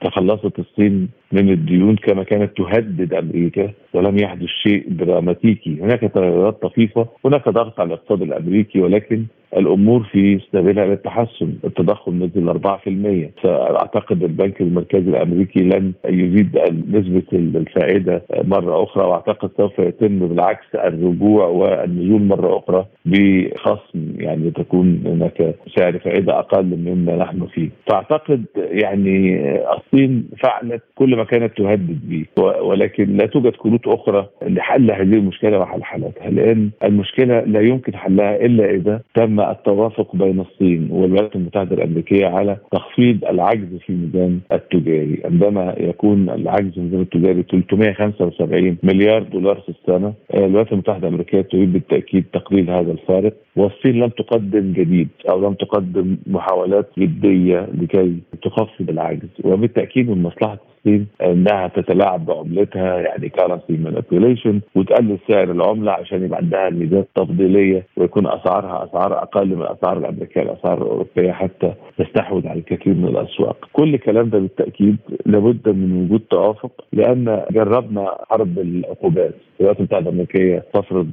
تخلصت 0.00 0.58
الصين 0.58 1.08
من 1.32 1.50
الديون 1.50 1.96
كما 1.96 2.22
كانت 2.22 2.56
تهدد 2.56 3.14
أمريكا 3.14 3.70
ولم 3.94 4.18
يحدث 4.18 4.46
شيء 4.62 4.84
دراماتيكي، 4.88 5.78
هناك 5.80 6.00
تغيرات 6.00 6.62
طفيفة، 6.62 7.06
هناك 7.24 7.48
ضغط 7.48 7.80
على 7.80 7.86
الاقتصاد 7.86 8.22
الأمريكي 8.22 8.80
ولكن 8.80 9.24
الأمور 9.56 10.02
في 10.02 10.40
سبيلها 10.52 10.86
للتحسن، 10.86 11.52
التضخم 11.64 12.24
نزل 12.24 12.48
4%، 12.48 13.30
فأعتقد 13.42 14.22
البنك 14.22 14.60
المركزي 14.60 15.10
الأمريكي 15.10 15.60
لن 15.60 15.92
يزيد 16.04 16.58
نسبة 16.90 17.22
الفائدة 17.32 18.22
مرة 18.44 18.82
أخرى 18.82 19.04
وأعتقد 19.04 19.50
سوف 19.56 19.78
يتم 19.78 20.18
بالعكس 20.18 20.74
الرجوع 20.74 21.46
والنزول 21.46 22.22
مرة 22.22 22.58
أخرى 22.58 22.86
بخصم 23.06 24.12
يعني 24.18 24.50
تكون 24.50 25.02
هناك 25.06 25.54
سعر 25.76 25.98
فائدة 25.98 26.38
أقل 26.38 26.64
مما 26.64 27.16
نحن 27.16 27.46
فيه، 27.46 27.68
فأعتقد 27.86 28.44
يعني 28.56 29.40
الصين 29.72 30.28
فعلت 30.42 30.82
كل 30.94 31.16
ما 31.16 31.24
كانت 31.24 31.58
تهدد 31.58 32.00
به 32.08 32.24
ولكن 32.62 33.16
لا 33.16 33.26
توجد 33.26 33.52
كروت 33.52 33.86
أخرى 33.86 34.26
لحل 34.42 34.90
هذه 34.90 35.02
المشكلة 35.02 35.58
وحلحلتها 35.58 36.30
لأن 36.30 36.70
المشكلة 36.84 37.40
لا 37.40 37.60
يمكن 37.60 37.96
حلها 37.96 38.36
إلا 38.36 38.70
إذا 38.70 39.00
تم 39.14 39.37
التوافق 39.40 40.16
بين 40.16 40.40
الصين 40.40 40.88
والولايات 40.90 41.36
المتحدة 41.36 41.74
الأمريكية 41.76 42.26
على 42.26 42.56
تخفيض 42.72 43.24
العجز 43.24 43.76
في 43.86 43.90
الميزان 43.90 44.40
التجاري. 44.52 45.22
عندما 45.24 45.74
يكون 45.78 46.30
العجز 46.30 46.70
في 46.70 46.76
الميزان 46.78 47.00
التجاري 47.00 47.42
375 47.50 48.76
مليار 48.82 49.22
دولار 49.22 49.60
في 49.60 49.68
السنة 49.68 50.12
الولايات 50.34 50.72
المتحدة 50.72 51.08
الأمريكية 51.08 51.40
تريد 51.40 51.72
بالتأكيد 51.72 52.24
تقليل 52.32 52.70
هذا 52.70 52.92
الفارق 52.92 53.34
والصين 53.56 53.94
لم 54.00 54.08
تقدم 54.08 54.72
جديد 54.72 55.08
أو 55.30 55.40
لم 55.48 55.54
تقدم 55.54 56.16
محاولات 56.26 56.88
جدية 56.98 57.68
لكي 57.80 58.18
تخفض 58.42 58.90
العجز 58.90 59.28
وبالتأكيد 59.44 60.10
من 60.10 60.22
مصلحة 60.22 60.58
الصين 60.88 61.06
انها 61.22 61.68
تتلاعب 61.68 62.26
بعملتها 62.26 62.98
يعني 63.00 63.28
currency 63.28 63.72
manipulation 63.72 64.60
وتقلل 64.74 65.18
سعر 65.28 65.50
العمله 65.50 65.92
عشان 65.92 66.24
يبقى 66.24 66.38
عندها 66.38 66.70
ميزات 66.70 67.08
تفضيليه 67.14 67.86
ويكون 67.96 68.26
أسعارها 68.26 68.84
أسعار 68.84 69.22
أقل 69.22 69.46
من 69.46 69.62
الأسعار 69.62 69.98
الأمريكية 69.98 70.42
الأسعار 70.42 70.82
الأوروبية 70.82 71.32
حتى 71.32 71.72
تستحوذ 71.98 72.46
على 72.48 72.58
الكثير 72.58 72.94
من 72.94 73.04
الأسواق. 73.08 73.68
كل 73.72 73.94
الكلام 73.94 74.30
ده 74.30 74.38
بالتأكيد 74.38 74.96
لابد 75.26 75.68
من 75.68 76.04
وجود 76.04 76.20
توافق 76.30 76.72
لأن 76.92 77.44
جربنا 77.50 78.14
حرب 78.30 78.58
العقوبات. 78.58 79.34
الولايات 79.60 79.78
المتحدة 79.78 80.10
الأمريكية 80.10 80.64
تفرض 80.74 81.06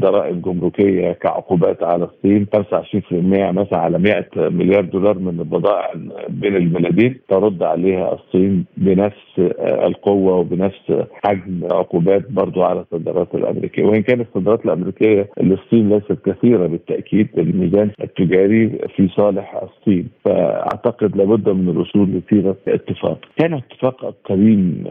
ضرائب 0.00 0.42
جمركية 0.42 1.12
كعقوبات 1.12 1.82
على 1.82 2.04
الصين 2.04 2.46
25% 2.56 3.52
مثلا 3.52 3.78
على 3.78 3.98
100 3.98 4.26
مليار 4.36 4.84
دولار 4.84 5.18
من 5.18 5.40
البضائع 5.40 5.92
بين 6.28 6.56
البلدين 6.56 7.20
ترد 7.28 7.62
عليها 7.62 8.12
الصين 8.14 8.64
بنفس 8.76 9.38
القوة 9.60 10.36
وبنفس 10.36 10.92
حجم 11.24 11.60
عقوبات 11.72 12.30
برضو 12.30 12.62
على 12.62 12.80
الصادرات 12.80 13.34
الأمريكية. 13.34 13.84
وإن 13.84 14.02
كانت 14.02 14.26
الصادرات 14.28 14.64
الأمريكية 14.64 15.28
للصين 15.40 15.88
ليست 15.88 16.18
كثيرة 16.26 16.66
بالتأكيد 16.66 17.28
الميزان 17.38 17.90
التجاري 18.02 18.78
في 18.96 19.08
صالح 19.08 19.62
الصين 19.62 20.08
فأعتقد 20.24 21.16
لابد 21.16 21.48
من 21.48 21.68
الوصول 21.68 22.08
لصيغه 22.10 22.56
اتفاق. 22.68 23.18
كان 23.36 23.54
اتفاق 23.54 24.14
قديم 24.24 24.84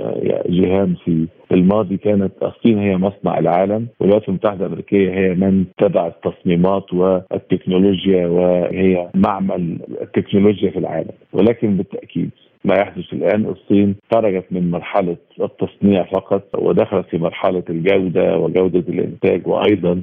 جهام 0.49 0.95
في 1.05 1.27
الماضي 1.51 1.97
كانت 1.97 2.31
الصين 2.43 2.77
هي 2.77 2.97
مصنع 2.97 3.39
العالم 3.39 3.87
والولايات 3.99 4.29
المتحدة 4.29 4.65
الأمريكية 4.65 5.11
هي 5.11 5.33
من 5.33 5.65
تبع 5.77 6.07
التصميمات 6.07 6.93
والتكنولوجيا 6.93 8.27
وهي 8.27 9.09
معمل 9.15 9.77
التكنولوجيا 10.01 10.71
في 10.71 10.79
العالم 10.79 11.11
ولكن 11.33 11.77
بالتأكيد 11.77 12.31
ما 12.65 12.75
يحدث 12.75 13.13
الآن 13.13 13.45
الصين 13.45 13.95
خرجت 14.13 14.45
من 14.51 14.71
مرحلة 14.71 15.15
التصنيع 15.41 16.03
فقط 16.03 16.43
ودخلت 16.57 17.05
في 17.07 17.17
مرحلة 17.17 17.63
الجودة 17.69 18.37
وجودة 18.37 18.79
الإنتاج 18.79 19.47
وأيضا 19.47 20.01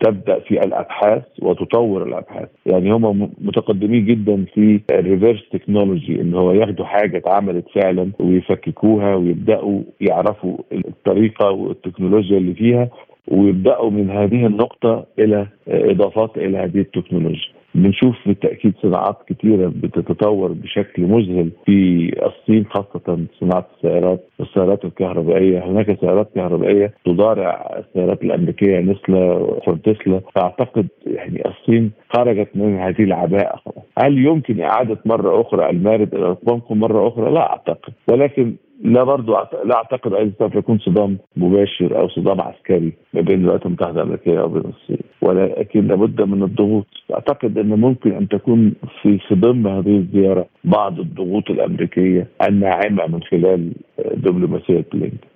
تبدأ 0.00 0.38
في 0.38 0.54
الأبحاث 0.64 1.22
وتطور 1.42 2.02
الأبحاث. 2.02 2.48
يعني 2.66 2.92
هم 2.92 3.30
متقدمين 3.40 4.04
جدا 4.06 4.44
في 4.54 4.80
ال 4.90 4.97
reverse 4.97 5.48
technology 5.52 6.20
إن 6.20 6.34
هو 6.34 6.52
ياخدوا 6.52 6.84
حاجة 6.84 7.16
اتعملت 7.18 7.64
فعلا 7.74 8.10
ويفككوها 8.20 9.14
ويبدأوا 9.14 9.80
يعرفوا 10.00 10.56
الطريقة 10.72 11.50
والتكنولوجيا 11.50 12.38
اللي 12.38 12.54
فيها 12.54 12.88
ويبدأوا 13.28 13.90
من 13.90 14.10
هذه 14.10 14.46
النقطة 14.46 15.06
إلى 15.18 15.46
إضافات 15.68 16.36
إلى 16.38 16.58
هذه 16.58 16.78
التكنولوجيا. 16.78 17.59
بنشوف 17.74 18.16
بالتأكيد 18.26 18.74
صناعات 18.82 19.16
كثيره 19.26 19.72
بتتطور 19.76 20.52
بشكل 20.52 21.02
مذهل 21.02 21.50
في 21.66 22.10
الصين 22.26 22.64
خاصة 22.70 23.18
صناعة 23.40 23.66
السيارات 23.76 24.24
والسيارات 24.38 24.84
الكهربائية. 24.84 25.64
هناك 25.64 26.00
سيارات 26.00 26.30
كهربائية 26.34 26.94
تضارع 27.04 27.78
السيارات 27.78 28.22
الأمريكية 28.22 28.80
مثل 28.80 29.80
تسلا. 29.84 30.20
فأعتقد 30.34 30.86
يعني 31.06 31.42
الصين 31.48 31.90
خرجت 32.16 32.48
من 32.54 32.78
هذه 32.78 33.02
العباءة. 33.02 33.60
هل 33.98 34.18
يمكن 34.18 34.60
إعادة 34.60 34.98
مرة 35.04 35.40
أخرى 35.40 35.70
المارد 35.70 36.14
إلى 36.14 36.36
مرة 36.70 37.08
أخرى؟ 37.08 37.30
لا 37.30 37.50
أعتقد. 37.50 37.92
ولكن 38.10 38.54
لا 38.84 39.04
برضو 39.04 39.32
لا 39.64 39.76
أعتقد 39.76 40.14
أيضا 40.14 40.32
سوف 40.38 40.54
يكون 40.54 40.78
صدام 40.78 41.18
مباشر 41.36 41.98
أو 42.00 42.08
صدام 42.08 42.40
عسكري 42.40 42.92
ما 43.14 43.20
بين 43.20 43.40
الولايات 43.40 43.66
المتحدة 43.66 44.02
الأمريكية 44.02 44.40
وبين 44.40 44.62
الصين 44.72 45.00
ولكن 45.22 45.86
لابد 45.86 46.22
من 46.22 46.42
الضغوط. 46.42 46.86
أعتقد 47.14 47.58
أن 47.58 47.68
ممكن 47.68 48.12
أن 48.12 48.28
تكون 48.28 48.74
في 49.02 49.18
ضمن 49.32 49.66
هذه 49.66 49.96
الزيارة 49.96 50.46
بعض 50.64 51.00
الضغوط 51.00 51.50
الأمريكية 51.50 52.26
الناعمة 52.48 53.06
من 53.06 53.22
خلال 53.22 53.72
دبلوماسية 54.14 54.84
بلينكن. 54.92 55.29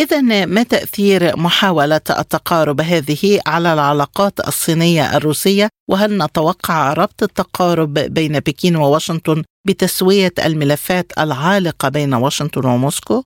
إذا 0.00 0.46
ما 0.46 0.62
تأثير 0.62 1.20
محاولة 1.36 2.06
التقارب 2.20 2.80
هذه 2.80 3.40
على 3.46 3.72
العلاقات 3.72 4.40
الصينية 4.48 5.16
الروسية 5.16 5.68
وهل 5.90 6.10
نتوقع 6.24 6.92
ربط 6.92 7.22
التقارب 7.22 7.94
بين 7.94 8.32
بكين 8.32 8.76
وواشنطن 8.76 9.42
بتسوية 9.66 10.34
الملفات 10.46 11.06
العالقة 11.18 11.88
بين 11.88 12.14
واشنطن 12.14 12.68
وموسكو؟ 12.68 13.22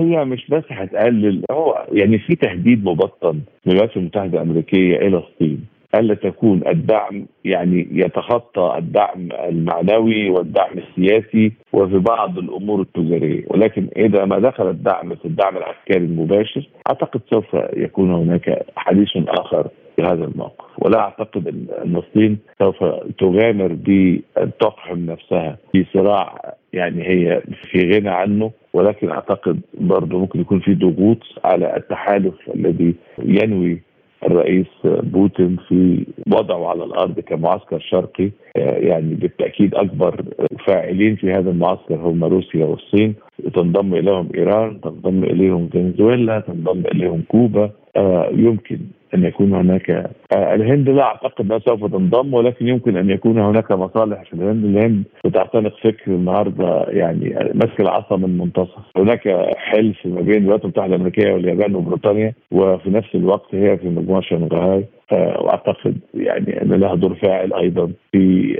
هي 0.00 0.24
مش 0.24 0.46
بس 0.50 0.64
هتقلل 0.70 1.42
هو 1.50 1.86
يعني 1.92 2.18
في 2.18 2.36
تهديد 2.36 2.84
مبطن 2.84 3.34
من 3.66 3.72
الولايات 3.72 3.96
المتحدة 3.96 4.42
الأمريكية 4.42 4.96
إلى 4.96 5.16
الصين 5.18 5.75
ألا 5.94 6.14
تكون 6.14 6.62
الدعم 6.68 7.26
يعني 7.44 7.88
يتخطى 7.92 8.74
الدعم 8.78 9.28
المعنوي 9.48 10.30
والدعم 10.30 10.78
السياسي 10.78 11.52
وفي 11.72 11.98
بعض 11.98 12.38
الأمور 12.38 12.80
التجارية. 12.80 13.44
ولكن 13.48 13.88
إذا 13.96 14.24
ما 14.24 14.38
دخل 14.38 14.68
الدعم 14.70 15.14
في 15.14 15.24
الدعم 15.24 15.56
العسكري 15.56 16.04
المباشر 16.04 16.68
أعتقد 16.88 17.20
سوف 17.30 17.46
يكون 17.76 18.10
هناك 18.14 18.66
حديث 18.76 19.08
آخر 19.28 19.68
في 19.96 20.02
هذا 20.02 20.24
الموقف. 20.24 20.64
ولا 20.78 20.98
أعتقد 20.98 21.48
أن 21.84 21.96
الصين 21.96 22.38
سوف 22.58 22.84
تغامر 23.18 23.72
بان 23.72 24.50
تقحم 24.60 24.98
نفسها 25.06 25.56
في 25.72 25.86
صراع 25.92 26.54
يعني 26.72 27.08
هي 27.08 27.42
في 27.70 27.78
غنى 27.90 28.08
عنه. 28.10 28.50
ولكن 28.72 29.10
أعتقد 29.10 29.60
برضه 29.74 30.18
ممكن 30.18 30.40
يكون 30.40 30.60
في 30.60 30.74
ضغوط 30.74 31.18
على 31.44 31.76
التحالف 31.76 32.34
الذي 32.54 32.94
ينوي 33.18 33.82
الرئيس 34.24 34.66
بوتين 34.84 35.56
في 35.68 36.06
وضعه 36.32 36.68
على 36.68 36.84
الأرض 36.84 37.20
كمعسكر 37.20 37.80
شرقي 37.80 38.30
يعني 38.56 39.14
بالتأكيد 39.14 39.74
أكبر 39.74 40.24
فاعلين 40.66 41.16
في 41.16 41.32
هذا 41.32 41.50
المعسكر 41.50 41.94
هم 41.94 42.24
روسيا 42.24 42.64
والصين. 42.64 43.14
تنضم 43.54 43.94
إليهم 43.94 44.28
إيران 44.34 44.80
تنضم 44.80 45.24
إليهم 45.24 45.68
فنزويلا 45.68 46.40
تنضم 46.40 46.82
إليهم 46.92 47.22
كوبا. 47.28 47.70
آه، 47.96 48.28
يمكن 48.32 48.78
أن 49.14 49.24
يكون 49.24 49.54
هناك 49.54 49.90
آه، 49.90 50.54
الهند 50.54 50.88
لا 50.88 51.02
أعتقد 51.02 51.44
أنها 51.44 51.58
سوف 51.58 51.84
تنضم 51.84 52.34
ولكن 52.34 52.68
يمكن 52.68 52.96
أن 52.96 53.10
يكون 53.10 53.38
هناك 53.38 53.72
مصالح 53.72 54.22
في 54.22 54.34
الهند. 54.34 54.64
الهند 54.64 55.04
بتعتنق 55.24 55.76
فكر 55.82 56.10
النهارده 56.10 56.84
يعني 56.88 57.50
مسك 57.54 57.80
العصا 57.80 58.16
من 58.16 58.38
منتصف. 58.38 58.82
هناك 58.96 59.28
حلف 59.56 60.06
ما 60.06 60.20
بين 60.20 60.36
الولايات 60.36 60.64
المتحدة 60.64 60.86
الأمريكية 60.86 61.32
واليابان 61.32 61.74
وبريطانيا 61.74 62.34
وفي 62.52 62.90
نفس 62.90 63.14
الوقت 63.14 63.54
هي 63.54 63.76
في 63.76 63.88
مجموعة 63.88 64.20
شنغهاي. 64.20 64.84
وأعتقد 65.12 65.98
يعني 66.14 66.62
أن 66.62 66.72
لها 66.72 66.94
دور 66.94 67.14
فاعل 67.14 67.52
أيضا 67.52 67.92
في 68.12 68.56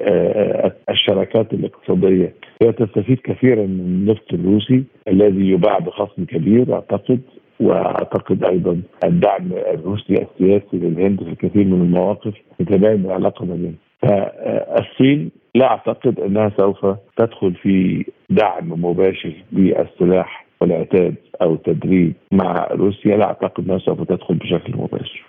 الشراكات 0.91 1.53
الاقتصادية. 1.53 2.35
هي 2.63 2.73
تستفيد 2.73 3.21
كثيرا 3.25 3.63
من 3.63 3.81
النفط 3.81 4.33
الروسي 4.35 4.85
الذي 5.09 5.51
يباع 5.51 5.79
بخصم 5.79 6.25
كبير 6.25 6.75
أعتقد 6.75 7.21
وأعتقد 7.61 8.45
أيضا 8.45 8.81
الدعم 9.05 9.53
الروسي 9.53 10.13
السياسي 10.13 10.77
للهند 10.77 11.23
في 11.23 11.29
الكثير 11.31 11.65
من 11.65 11.83
المواقف 11.83 12.35
يتبين 12.61 13.05
العلاقه 13.05 13.45
ما 13.45 13.55
بينهم 13.55 13.75
فالصين 14.03 15.31
لا 15.55 15.71
أعتقد 15.71 16.21
أنها 16.21 16.53
سوف 16.57 16.87
تدخل 17.17 17.55
في 17.55 18.05
دعم 18.31 18.85
مباشر 18.85 19.33
بالسلاح 19.53 20.47
والعتاد 20.61 21.15
أو 21.43 21.55
التدريب 21.55 22.13
مع 22.33 22.69
روسيا. 22.71 23.17
لا 23.17 23.25
أعتقد 23.25 23.65
أنها 23.65 23.79
سوف 23.79 24.03
تدخل 24.03 24.35
بشكل 24.35 24.77
مباشر. 24.77 25.25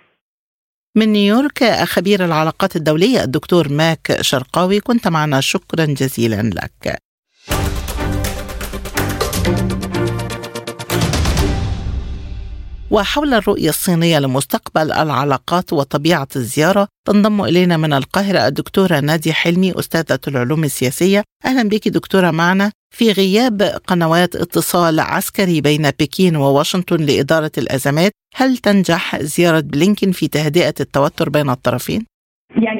من 0.94 1.08
نيويورك 1.12 1.64
خبير 1.84 2.24
العلاقات 2.24 2.76
الدولية 2.76 3.22
الدكتور 3.22 3.72
ماك 3.72 4.18
شرقاوي 4.20 4.80
كنت 4.80 5.08
معنا 5.08 5.40
شكرا 5.40 5.84
جزيلا 5.84 6.42
لك. 6.42 6.98
وحول 12.90 13.34
الرؤية 13.34 13.68
الصينية 13.68 14.18
لمستقبل 14.18 14.92
العلاقات 14.92 15.72
وطبيعة 15.72 16.28
الزيارة 16.36 16.88
تنضم 17.06 17.44
إلينا 17.44 17.76
من 17.76 17.92
القاهرة 17.92 18.46
الدكتورة 18.46 19.00
نادية 19.00 19.32
حلمي 19.32 19.78
أستاذة 19.78 20.18
العلوم 20.28 20.64
السياسية 20.64 21.24
أهلا 21.44 21.68
بك 21.68 21.88
دكتورة 21.88 22.30
معنا 22.30 22.72
في 22.96 23.12
غياب 23.12 23.62
قنوات 23.62 24.36
اتصال 24.36 25.00
عسكري 25.00 25.60
بين 25.60 25.90
بكين 25.90 26.36
وواشنطن 26.36 26.96
لإدارة 26.96 27.52
الأزمات 27.58 28.12
هل 28.34 28.56
تنجح 28.56 29.22
زيارة 29.22 29.60
بلينكين 29.60 30.12
في 30.12 30.28
تهدئة 30.28 30.74
التوتر 30.80 31.28
بين 31.28 31.50
الطرفين؟ 31.50 32.06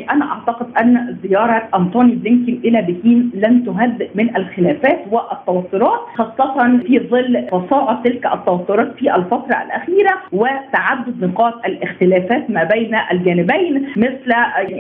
يعني 0.09 0.23
أنا 0.23 0.33
أعتقد 0.33 0.67
أن 0.81 1.17
زيارة 1.23 1.69
أنطوني 1.75 2.15
بلينكين 2.15 2.61
إلى 2.65 2.83
بكين 2.83 3.31
لن 3.35 3.65
تهدئ 3.65 4.09
من 4.15 4.37
الخلافات 4.37 4.99
والتوترات 5.11 6.01
خاصة 6.17 6.79
في 6.87 6.99
ظل 7.11 7.47
تصاعد 7.51 8.03
تلك 8.03 8.27
التوترات 8.27 8.95
في 8.99 9.15
الفترة 9.17 9.63
الأخيرة 9.67 10.11
وتعدد 10.33 11.25
نقاط 11.25 11.55
الاختلافات 11.67 12.51
ما 12.51 12.65
بين 12.65 12.95
الجانبين 13.13 13.87
مثل 13.97 14.33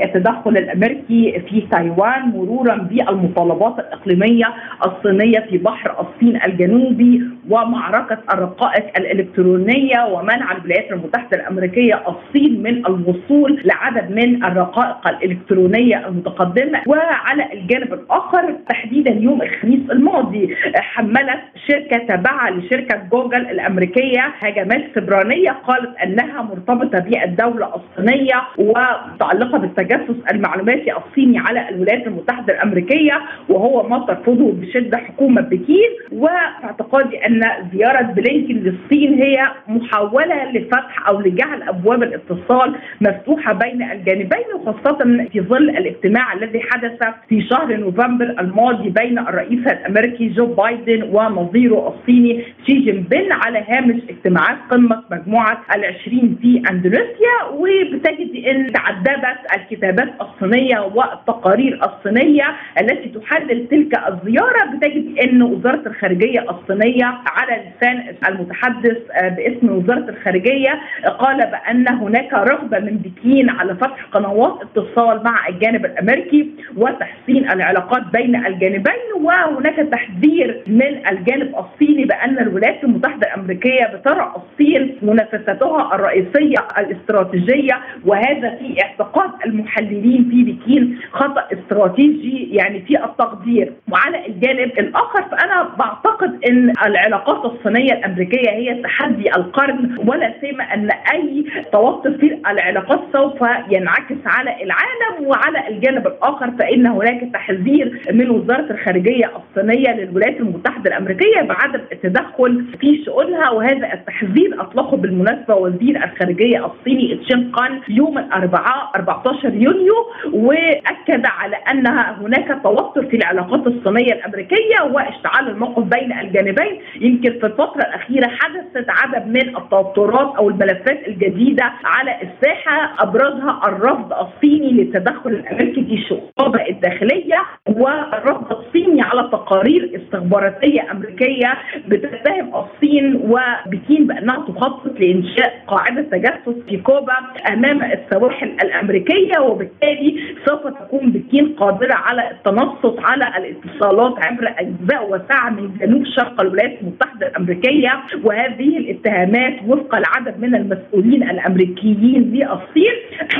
التدخل 0.04 0.56
الأمريكي 0.56 1.40
في 1.48 1.60
تايوان 1.60 2.28
مرورا 2.28 2.74
بالمطالبات 2.76 3.78
الإقليمية 3.78 4.54
الصينية 4.86 5.40
في 5.50 5.58
بحر 5.58 5.94
الصين 6.00 6.40
الجنوبي 6.46 7.22
ومعركة 7.50 8.18
الرقائق 8.32 8.84
الإلكترونية 8.98 10.04
ومنع 10.12 10.52
الولايات 10.52 10.92
المتحدة 10.92 11.36
الأمريكية 11.36 12.02
الصين 12.08 12.62
من 12.62 12.86
الوصول 12.86 13.62
لعدد 13.64 14.10
من 14.10 14.44
الرقائق 14.44 15.08
الإلكترونية 15.08 16.06
المتقدمة. 16.08 16.82
وعلى 16.86 17.52
الجانب 17.52 17.92
الآخر 17.92 18.54
تحديدا 18.68 19.10
يوم 19.10 19.42
الخميس 19.42 19.90
الماضي 19.90 20.56
حملت 20.76 21.40
شركة 21.68 21.98
تابعة 21.98 22.50
لشركة 22.50 23.02
جوجل 23.12 23.40
الأمريكية 23.50 24.20
هجمات 24.38 24.84
سبرانيه 24.94 25.50
قالت 25.50 25.96
أنها 25.98 26.42
مرتبطة 26.42 26.98
بالدولة 26.98 27.70
الصينية 27.74 28.42
ومتعلقة 28.58 29.58
بالتجسس 29.58 30.16
المعلوماتي 30.32 30.92
الصيني 30.96 31.38
على 31.38 31.68
الولايات 31.68 32.06
المتحدة 32.06 32.54
الأمريكية 32.54 33.20
وهو 33.48 33.88
ما 33.88 33.98
ترفضه 34.06 34.52
بشدة 34.52 34.98
حكومة 34.98 35.40
بكين. 35.40 35.90
وفي 36.12 36.64
اعتقادي 36.64 37.26
ان 37.38 37.70
زيارة 37.72 38.02
بلينكن 38.02 38.54
للصين 38.54 39.14
هي 39.22 39.36
محاوله 39.68 40.52
لفتح 40.52 41.08
أو 41.08 41.20
لجعل 41.20 41.62
أبواب 41.62 42.02
الاتصال 42.02 42.74
مفتوحة 43.00 43.52
بين 43.52 43.82
الجانبين 43.82 44.44
وخاصة 44.54 45.26
في 45.32 45.40
ظل 45.40 45.70
الاجتماع 45.70 46.32
الذي 46.32 46.60
حدث 46.60 46.98
في 47.28 47.42
شهر 47.48 47.76
نوفمبر 47.76 48.34
الماضي 48.40 48.90
بين 48.90 49.18
الرئيس 49.18 49.66
الأمريكي 49.66 50.28
جو 50.28 50.46
بايدن 50.46 51.02
ونظيره 51.02 51.94
الصيني 51.94 52.44
شي 52.66 52.72
جين 52.72 53.06
بين 53.10 53.32
على 53.32 53.64
هامش 53.68 54.02
اجتماعات 54.10 54.58
قمة 54.70 55.02
مجموعة 55.10 55.60
العشرين 55.76 56.38
في 56.42 56.62
اندونيسيا 56.70 57.36
وبتجد 57.52 58.44
إن 58.46 58.72
تعددت 58.72 59.38
الكتابات 59.56 60.08
الصينية 60.20 60.78
والتقارير 60.94 61.80
الصينية 61.84 62.44
التي 62.80 63.08
تحلل 63.08 63.68
تلك 63.68 63.98
الزيارة 64.08 64.64
بتجد 64.76 65.18
إن 65.18 65.42
وزارة 65.42 65.82
الخارجية 65.86 66.44
الصينية 66.50 67.18
على 67.28 67.62
لسان 67.76 68.14
المتحدث 68.28 68.96
باسم 69.22 69.70
وزارة 69.70 70.10
الخارجية 70.10 70.80
قال 71.18 71.36
بأن 71.36 71.88
هناك 71.88 72.32
رغبة 72.32 72.78
من 72.78 72.96
بكين 72.98 73.50
على 73.50 73.74
فتح 73.74 74.04
قنوات 74.12 74.58
اتصال 74.62 75.22
مع 75.24 75.48
الجانب 75.48 75.84
الأمريكي 75.84 76.50
وتحسين 76.76 77.50
العلاقات 77.50 78.02
بين 78.12 78.46
الجانبين 78.46 78.94
وهناك 79.20 79.76
تحذير 79.76 80.62
من 80.66 81.06
الجانب 81.10 81.54
الصيني 81.58 82.04
بأن 82.04 82.38
الولايات 82.38 82.84
المتحدة 82.84 83.26
الأمريكية 83.26 83.86
بترى 83.94 84.32
الصين 84.36 84.98
منافستها 85.02 85.94
الرئيسية 85.94 86.58
الاستراتيجية 86.78 87.80
وهذا 88.06 88.50
في 88.50 88.82
اعتقاد 88.82 89.30
المحللين 89.46 90.28
في 90.30 90.42
بكين 90.52 90.98
خطأ 91.12 91.44
استراتيجي 91.52 92.48
يعني 92.54 92.80
في 92.80 93.04
التقدير. 93.04 93.72
وعلى 93.92 94.26
الجانب 94.26 94.78
الآخر 94.78 95.22
فأنا 95.22 95.68
بعتقد 95.78 96.44
إن 96.48 96.72
العلاقات 96.86 97.17
الصينية 97.26 97.92
الأمريكية 97.92 98.50
هي 98.50 98.82
تحدي 98.82 99.30
القرن 99.36 99.96
ولا 100.06 100.34
سيما 100.40 100.64
أن 100.64 100.90
أي 101.14 101.44
توتر 101.72 102.12
في 102.18 102.38
العلاقات 102.50 103.00
سوف 103.12 103.42
ينعكس 103.70 104.16
على 104.26 104.50
العالم 104.62 105.26
وعلى 105.26 105.68
الجانب 105.68 106.06
الآخر 106.06 106.50
فإن 106.58 106.86
هناك 106.86 107.20
تحذير 107.32 108.00
من 108.12 108.30
وزارة 108.30 108.72
الخارجية 108.72 109.30
الصينية 109.36 109.94
للولايات 109.94 110.40
المتحدة 110.40 110.90
الأمريكية 110.90 111.40
بعدم 111.42 111.80
التدخل 111.92 112.64
في 112.80 113.04
شؤونها 113.04 113.50
وهذا 113.50 113.92
التحذير 113.92 114.60
أطلقه 114.60 114.96
بالمناسبة 114.96 115.54
وزير 115.54 116.04
الخارجية 116.04 116.66
الصيني 116.66 117.16
تشين 117.16 117.50
قان 117.52 117.80
يوم 117.88 118.18
الأربعاء 118.18 118.90
14 118.96 119.54
يونيو 119.54 119.94
وأكد 120.32 121.26
على 121.26 121.56
ان 121.56 121.86
هناك 121.86 122.60
توتر 122.62 123.06
في 123.06 123.16
العلاقات 123.16 123.66
الصينية 123.66 124.12
الأمريكية 124.12 124.82
واشتعال 124.92 125.48
الموقف 125.48 125.82
بين 125.82 126.12
الجانبين 126.18 126.80
يمكن 127.00 127.30
في 127.40 127.46
الفترة 127.46 127.80
الأخيرة 127.82 128.28
حدثت 128.28 128.86
عدد 128.88 129.26
من 129.26 129.56
التوترات 129.56 130.36
أو 130.36 130.48
الملفات 130.48 131.08
الجديدة 131.08 131.72
على 131.84 132.16
الساحة 132.22 132.94
أبرزها 133.02 133.60
الرفض 133.66 134.12
الصيني 134.12 134.72
للتدخل 134.72 135.30
الأمريكي 135.30 135.84
في 135.84 135.94
الشؤون 135.94 136.60
الداخليه 136.70 137.36
والرفض 137.68 138.52
الصيني 138.52 139.02
على 139.02 139.22
تقارير 139.32 139.90
استخباراتية 140.02 140.90
أمريكية 140.90 141.54
بتتهم 141.88 142.52
الصين 142.54 143.16
وبكين 143.16 144.06
بأنها 144.06 144.36
تخطط 144.48 145.00
لإنشاء 145.00 145.62
قاعدة 145.66 146.02
تجسس 146.02 146.62
في 146.68 146.76
كوبا 146.76 147.14
أمام 147.52 147.82
السواحل 147.82 148.48
الأمريكية 148.64 149.38
وبالتالي 149.40 150.20
سوف 150.46 150.66
تكون 150.66 151.10
بكين 151.12 151.48
قادرة 151.58 151.94
على 151.94 152.30
التنصت 152.30 152.96
على 153.04 153.24
الاتصالات 153.38 154.24
عبر 154.24 154.54
أجزاء 154.58 155.10
واسعه 155.10 155.50
من 155.50 155.70
جنوب 155.80 156.04
شرق 156.16 156.40
الولايات 156.40 156.82
المتحدة 156.88 157.26
الأمريكية 157.26 157.92
وهذه 158.24 158.76
الاتهامات 158.78 159.54
وفق 159.66 159.94
العدد 159.94 160.40
من 160.40 160.54
المسؤولين 160.54 161.22
الأمريكيين 161.30 162.22
للصين. 162.32 162.94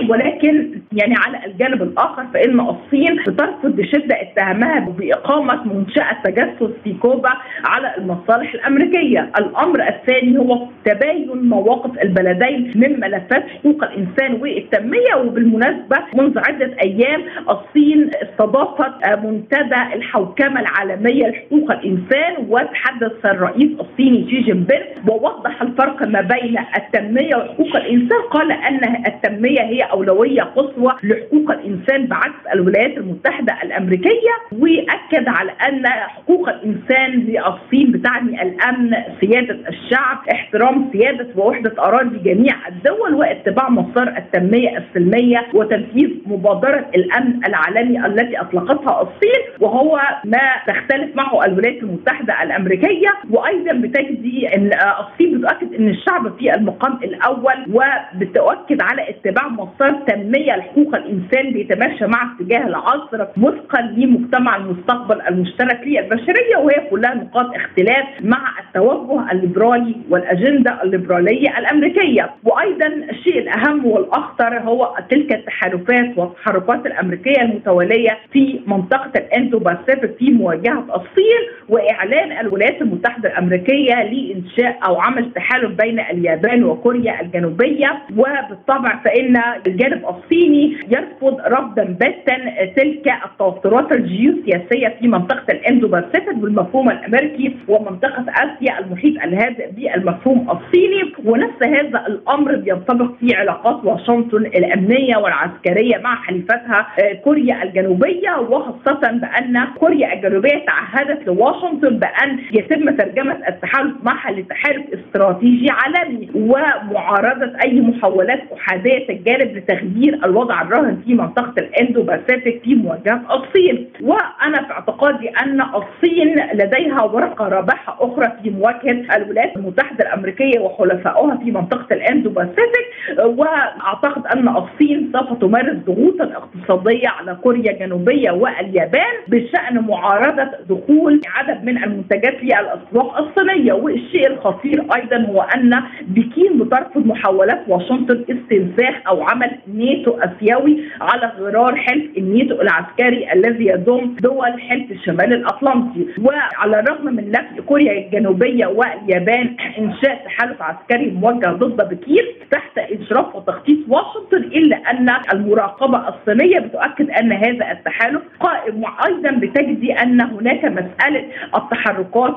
ولكن 0.09 0.81
يعني 0.93 1.15
على 1.27 1.47
الجانب 1.47 1.83
الآخر 1.83 2.27
فإن 2.35 2.61
الصين 2.61 3.17
بترفض 3.27 3.77
بشدة 3.77 4.23
اتهامها 4.23 4.81
بإقامة 4.81 5.65
منشأة 5.75 6.23
تجسس 6.25 6.71
في 6.85 6.93
كوبا 6.95 7.31
على 7.65 7.95
المصالح 7.99 8.55
الأمريكية، 8.55 9.31
الأمر 9.39 9.89
الثاني 9.89 10.39
هو 10.39 10.67
تباين 10.85 11.49
مواقف 11.49 12.03
البلدين 12.03 12.73
من 12.75 13.01
ملفات 13.01 13.45
حقوق 13.49 13.85
الإنسان 13.85 14.33
والتنمية. 14.43 15.15
وبالمناسبة 15.17 15.97
منذ 16.15 16.39
عدة 16.39 16.71
أيام 16.83 17.23
الصين 17.51 18.11
استضافت 18.23 19.07
منتدى 19.25 19.83
الحوكمة 19.95 20.61
العالمية 20.61 21.27
لحقوق 21.29 21.73
الإنسان 21.73 22.35
وتحدث 22.49 23.13
الرئيس 23.39 23.71
الصيني 23.81 24.31
شي 24.31 24.41
جين 24.41 24.65
بين 24.65 24.83
ووضح 25.09 25.63
الفرق 25.63 26.07
ما 26.07 26.21
بين 26.21 26.59
التنمية 26.77 27.37
وحقوق 27.37 27.77
الإنسان. 27.77 28.19
قال 28.31 28.53
أن 28.53 29.07
التنمية 29.07 29.61
هي 29.61 29.83
أولوية 29.83 30.43
قصوى 30.43 30.93
لحقوق 31.03 31.51
الإنسان 31.51 32.07
بعكس 32.07 32.47
الولايات 32.55 32.97
المتحدة 32.99 33.57
الأمريكية 33.63 34.35
وأكد 34.53 35.29
على 35.29 35.53
أن 35.69 35.87
حقوق 35.87 36.49
الإنسان 36.49 37.11
للصين 37.11 37.93
بتعني 37.93 38.43
الأمن 38.43 38.91
سيادة 39.21 39.59
الشعب 39.69 40.19
احترام 40.33 40.91
سيادة 40.93 41.27
ووحدة 41.37 41.73
أراضي 41.79 42.19
جميع 42.19 42.55
الدول 42.69 43.15
واتباع 43.15 43.69
مسار 43.71 44.09
التنمية 44.09 44.79
السلمية 44.79 45.47
وتنفيذ 45.55 46.11
مبادرة 46.27 46.87
الأمن 46.95 47.41
العالمي 47.47 48.07
التي 48.07 48.41
أطلقتها 48.41 49.03
الصين 49.03 49.43
وهو 49.61 50.01
ما 50.25 50.41
تختلف 50.67 51.17
معه 51.17 51.45
الولايات 51.45 51.83
المتحدة 51.83 52.43
الأمريكية. 52.43 53.09
وأيضا 53.31 53.73
بتجدي 53.73 54.55
إن 54.55 54.71
الصين 55.01 55.39
بتؤكد 55.41 55.75
إن 55.75 55.89
الشعب 55.89 56.39
في 56.39 56.55
المقام 56.55 56.99
الأول 57.05 57.55
وبتؤكد 57.73 58.83
على 58.83 59.09
اتباع 59.11 59.49
مسار 59.49 59.93
تنمية 60.07 60.57
لحقوق 60.57 60.97
الإنسان 60.97 61.53
بيتماشى 61.53 62.07
مع 62.07 62.33
اتجاه 62.35 62.67
العصر 62.67 63.27
وفقا 63.43 63.83
لمجتمع 63.83 64.57
المستقبل 64.57 65.21
المشترك 65.29 65.81
للبشرية 65.87 66.57
وهي 66.57 66.87
كلها 66.91 67.15
نقاط 67.15 67.47
اختلاف 67.55 68.07
مع 68.21 68.55
التوجه 68.67 69.33
الليبرالي 69.33 69.97
والأجندة 70.11 70.83
الليبرالية 70.83 71.59
الأمريكية. 71.59 72.31
وأيضا 72.45 72.87
الشيء 72.87 73.39
الأهم 73.39 73.87
والأخطر 73.87 74.59
هو 74.59 74.95
تلك 75.11 75.33
التحالفات 75.33 76.19
والتحركات 76.19 76.87
الأمريكية 76.87 77.43
المتوالية 77.43 78.19
في 78.33 78.61
منطقة 78.67 79.11
الاندو 79.17 79.59
باسيفيك 79.59 80.17
في 80.19 80.31
مواجهة 80.31 80.85
الصين 80.97 81.43
وإعلان 81.69 82.33
الولايات 82.47 82.83
المتحدة 82.83 83.18
الأمريكية 83.27 83.95
لإنشاء 83.95 84.79
أو 84.87 85.01
عمل 85.01 85.33
تحالف 85.33 85.71
بين 85.83 86.01
اليابان 86.01 86.65
وكوريا 86.65 87.21
الجنوبية. 87.21 87.99
وبالطبع 88.17 89.01
فإن 89.05 89.37
الجانب 89.67 90.03
الصيني 90.09 90.77
يرفض 90.91 91.41
رفضا 91.47 91.85
باتا 91.85 92.37
تلك 92.77 93.13
التوترات 93.25 93.93
الجيوسياسية 93.93 94.89
في 95.01 95.09
منطقة 95.09 95.53
الاندو 95.53 95.89
باسيفيك 95.89 96.35
بالمفهوم 96.35 96.91
الأمريكي 96.91 97.57
ومنطقة 97.69 98.25
آسيا 98.29 98.79
المحيط 98.79 99.23
الهادئ 99.25 99.71
بالمفهوم 99.71 100.51
الصيني. 100.51 101.13
ونفس 101.25 101.63
هذا 101.67 102.07
الأمر 102.07 102.57
بينطبق 102.57 103.11
في 103.21 103.35
علاقات 103.35 103.85
واشنطن 103.85 104.47
الأمنية 104.47 105.17
والعسكرية 105.17 105.97
مع 105.99 106.15
حليفتها 106.23 106.87
كوريا 107.25 107.63
الجنوبية 107.63 108.39
وخاصة 108.41 109.01
بأن 109.13 109.65
كوريا 109.79 110.13
الجنوبية 110.13 110.65
تعهدت 110.67 111.27
لواشنطن 111.27 111.99
بأن 111.99 112.39
يتم 112.53 112.97
ترجمة 113.09 113.49
التحالف 113.49 113.95
معها 114.03 114.31
لتحالف 114.33 114.87
استراتيجي 114.95 115.67
عالمي 115.71 116.29
ومعارضة 116.35 117.53
أي 117.65 117.81
محاولات 117.81 118.41
أحادية 118.57 119.09
الجانب 119.09 119.57
لتغيير 119.57 120.15
الوضع 120.25 120.63
الراهن 120.63 121.03
في 121.07 121.15
منطقة 121.15 121.55
الاندو 121.59 122.03
باسيفيك 122.03 122.63
في 122.63 122.75
مواجهة 122.75 123.21
الصين. 123.35 123.89
وأنا 124.03 124.63
في 124.67 124.73
اعتقادي 124.73 125.29
أن 125.29 125.61
الصين 125.61 126.37
لديها 126.55 127.03
ورقة 127.03 127.49
رابحة 127.49 127.97
أخرى 128.01 128.33
في 128.43 128.51
مواجهة 128.51 129.17
الولايات 129.17 129.57
المتحدة 129.57 130.05
الأمريكية 130.07 130.61
وحلفائها 130.61 131.37
في 131.45 131.51
منطقة 131.51 131.95
الاندو 131.95 132.31
باسيفيك 132.31 132.89
وأعتقد 133.19 134.27
أن 134.27 134.49
الصين 134.49 135.13
سوف 135.13 135.39
تمارس 135.41 135.77
ضغوطا 135.87 136.25
اقتصادية 136.25 137.09
على 137.09 137.35
كوريا 137.35 137.73
الجنوبية 137.73 138.31
واليابان 138.31 139.15
بشأن 139.29 139.85
معارضة 139.89 140.51
دخول 140.71 141.21
عدد 141.27 141.65
من 141.65 141.85
المنتجات 141.85 142.37
للاسواق 142.43 142.98
الصينية 143.01 143.73
والشيء 143.73 144.27
الخطير 144.27 144.85
أيضا 144.97 145.17
هو 145.17 145.43
أن 145.43 145.83
بكين 146.09 146.59
بترفض 146.59 147.07
محاولات 147.07 147.61
واشنطن 147.69 148.25
استنساخ 148.31 148.95
أو 149.09 149.23
عمل 149.23 149.51
ناتو 149.75 150.19
آسيوي 150.19 150.85
على 151.01 151.33
غرار 151.41 151.77
حلف 151.77 152.05
الناتو 152.19 152.61
العسكري 152.63 153.33
الذي 153.33 153.67
يضم 153.67 154.15
دول 154.21 154.61
حلف 154.61 154.91
الشمال 154.91 155.33
الأطلنطي. 155.33 156.07
وعلى 156.23 156.81
الرغم 156.81 157.05
من 157.15 157.31
نفي 157.31 157.63
كوريا 157.67 157.93
الجنوبية 158.07 158.67
واليابان 158.67 159.57
إنشاء 159.79 160.25
تحالف 160.25 160.63
عسكري 160.63 161.11
موجه 161.11 161.47
ضد 161.47 161.89
بكين 161.89 162.25
تحت 162.51 162.79
إشراف 162.79 163.37
وتخطيط 163.37 163.79
واشنطن 163.89 164.37
إلا 164.37 164.77
أن 164.77 165.09
المراقبة 165.33 166.09
الصينية 166.09 166.59
بتؤكد 166.59 167.11
أن 167.11 167.33
هذا 167.33 167.71
التحالف 167.73 168.23
قائم 168.41 168.83
وأيضا 168.83 169.31
بتجدي 169.31 169.93
أن 169.93 170.21
هناك 170.21 170.65
مسألة 170.65 171.25
التحركات 171.57 172.35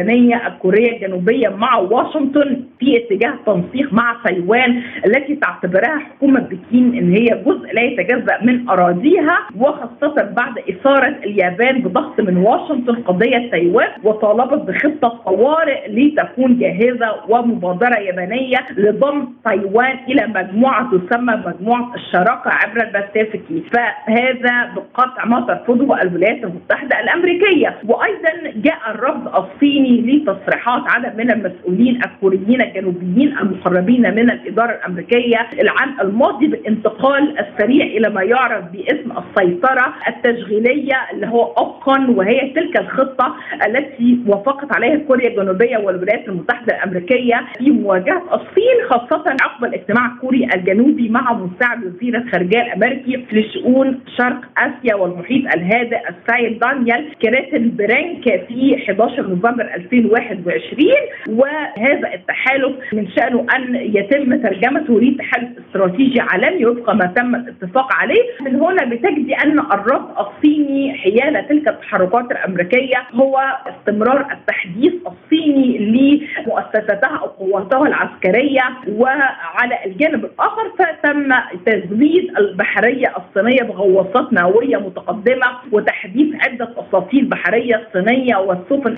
اليابانيه 0.00 0.46
الكورية 0.46 0.96
الجنوبية 0.96 1.48
مع 1.48 1.76
واشنطن 1.76 2.64
في 2.80 2.96
اتجاه 2.96 3.34
تنسيق 3.46 3.92
مع 3.92 4.16
تايوان 4.24 4.82
التي 5.06 5.36
تعتبرها 5.36 5.98
حكومة 5.98 6.40
بكين 6.40 6.94
إن 6.94 7.12
هي 7.12 7.42
جزء 7.46 7.72
لا 7.72 7.82
يتجزأ 7.82 8.38
من 8.42 8.68
أراضيها 8.68 9.38
وخاصة 9.56 10.22
بعد 10.36 10.58
إثارة 10.70 11.16
اليابان 11.24 11.82
بضغط 11.82 12.20
من 12.20 12.36
واشنطن 12.36 12.94
قضية 12.94 13.50
تايوان 13.50 13.88
وطالبت 14.04 14.68
بخطة 14.68 15.08
طوارئ 15.08 15.88
لتكون 15.88 16.58
جاهزة 16.58 17.14
ومبادرة 17.28 17.98
يابانية 17.98 18.66
لضم 18.76 19.28
تايوان 19.44 19.96
إلى 20.08 20.26
مجموعة 20.26 20.90
تسمى 20.90 21.42
مجموعة 21.46 21.94
الشراكة 21.94 22.50
عبر 22.50 22.82
الباسيفيكي. 22.86 23.62
فهذا 23.72 24.74
بالقطع 24.74 25.24
ما 25.24 25.40
ترفضه 25.40 26.02
الولايات 26.02 26.44
المتحدة 26.44 27.00
الأمريكية. 27.00 27.78
وأيضا 27.88 28.30
جاء 28.56 28.78
الرفض 28.90 29.28
الصيني 29.44 29.89
لتصريحات 29.92 30.82
عدد 30.86 31.16
من 31.18 31.30
المسؤولين 31.30 32.00
الكوريين 32.04 32.62
الجنوبيين 32.62 33.38
المقربين 33.38 34.02
من 34.14 34.30
الإدارة 34.30 34.70
الأمريكية 34.72 35.48
العام 35.60 35.96
الماضي 36.00 36.46
بالانتقال 36.46 37.38
السريع 37.38 37.86
إلى 37.86 38.08
ما 38.10 38.22
يعرف 38.22 38.64
باسم 38.72 39.12
السيطرة 39.18 39.94
التشغيلية 40.08 40.96
اللي 41.12 41.26
هو 41.26 41.42
OPCON 41.42 42.08
وهي 42.08 42.50
تلك 42.50 42.80
الخطة 42.80 43.36
التي 43.66 44.18
وافقت 44.26 44.76
عليها 44.76 44.96
كوريا 44.96 45.28
الجنوبية 45.28 45.76
والولايات 45.78 46.28
المتحدة 46.28 46.74
الأمريكية 46.76 47.40
في 47.58 47.70
مواجهة 47.70 48.22
الصين 48.34 48.76
خاصة 48.90 49.24
عقب 49.42 49.64
الاجتماع 49.64 50.06
الكوري 50.06 50.48
الجنوبي 50.54 51.08
مع 51.08 51.32
مساعد 51.32 51.84
وزير 51.84 52.16
الخارجية 52.16 52.62
الأمريكي 52.62 53.24
لشؤون 53.32 54.00
شرق 54.18 54.40
آسيا 54.58 54.94
والمحيط 54.94 55.54
الهادئ 55.54 55.98
السيد 56.08 56.58
دانيال 56.58 57.04
كريتن 57.22 57.76
برينك 57.76 58.24
في 58.48 58.76
11 58.90 59.28
نوفمبر 59.28 59.69
2021 59.74 60.86
وهذا 61.28 62.14
التحالف 62.14 62.76
من 62.92 63.08
شأنه 63.08 63.46
أن 63.56 63.74
يتم 63.74 64.42
ترجمته 64.42 65.00
لتحالف 65.00 65.48
استراتيجي 65.68 66.20
عالمي 66.20 66.66
وفق 66.66 66.90
ما 66.94 67.06
تم 67.16 67.34
الاتفاق 67.34 67.92
عليه. 67.92 68.22
من 68.40 68.54
هنا 68.56 68.84
بتجدي 68.84 69.34
أن 69.34 69.58
الرد 69.58 70.08
الصيني 70.18 70.94
حيال 70.94 71.48
تلك 71.48 71.68
التحركات 71.68 72.30
الأمريكية 72.32 72.96
هو 73.14 73.38
استمرار 73.66 74.26
التحديث 74.32 74.92
الصيني 75.06 75.78
لمؤسساتها 75.78 77.16
أو 77.18 77.26
قواتها 77.26 77.86
العسكرية 77.86 78.60
وعلى 78.88 79.78
الجانب 79.86 80.24
الآخر 80.24 80.70
فتم 80.78 81.32
تزويد 81.66 82.38
البحرية 82.38 83.12
الصينية 83.16 83.62
بغواصات 83.62 84.32
نووية 84.32 84.76
متقدمة 84.76 85.46
وتحديث 85.72 86.34
عدة 86.44 86.68
اساطيل 86.78 87.24
بحرية 87.24 87.88
صينية 87.92 88.36
والسفن 88.36 88.96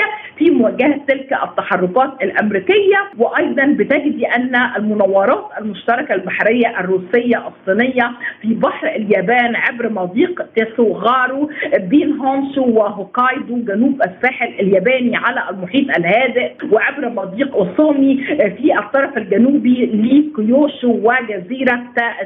الحربيه 0.00 0.20
في 0.38 0.50
مواجهة 0.50 1.00
تلك 1.08 1.32
التحركات 1.32 2.22
الأمريكية 2.22 2.98
وأيضا 3.18 3.64
بتجدي 3.66 4.26
أن 4.26 4.56
المناورات 4.76 5.44
المشتركة 5.60 6.14
البحرية 6.14 6.80
الروسية 6.80 7.48
الصينية 7.48 8.12
في 8.42 8.54
بحر 8.54 8.86
اليابان 8.88 9.56
عبر 9.56 9.88
مضيق 9.92 10.42
تسوغارو 10.56 11.50
بين 11.78 12.12
هونشو 12.18 12.64
وهوكايدو 12.64 13.56
جنوب 13.64 14.02
الساحل 14.02 14.48
الياباني 14.60 15.16
على 15.16 15.50
المحيط 15.50 15.96
الهادئ 15.98 16.52
وعبر 16.72 17.08
مضيق 17.08 17.56
اوسومي 17.56 18.24
في 18.36 18.78
الطرف 18.78 19.16
الجنوبي 19.16 19.86
لكيوشو 19.86 20.88
وجزيرة 20.88 21.82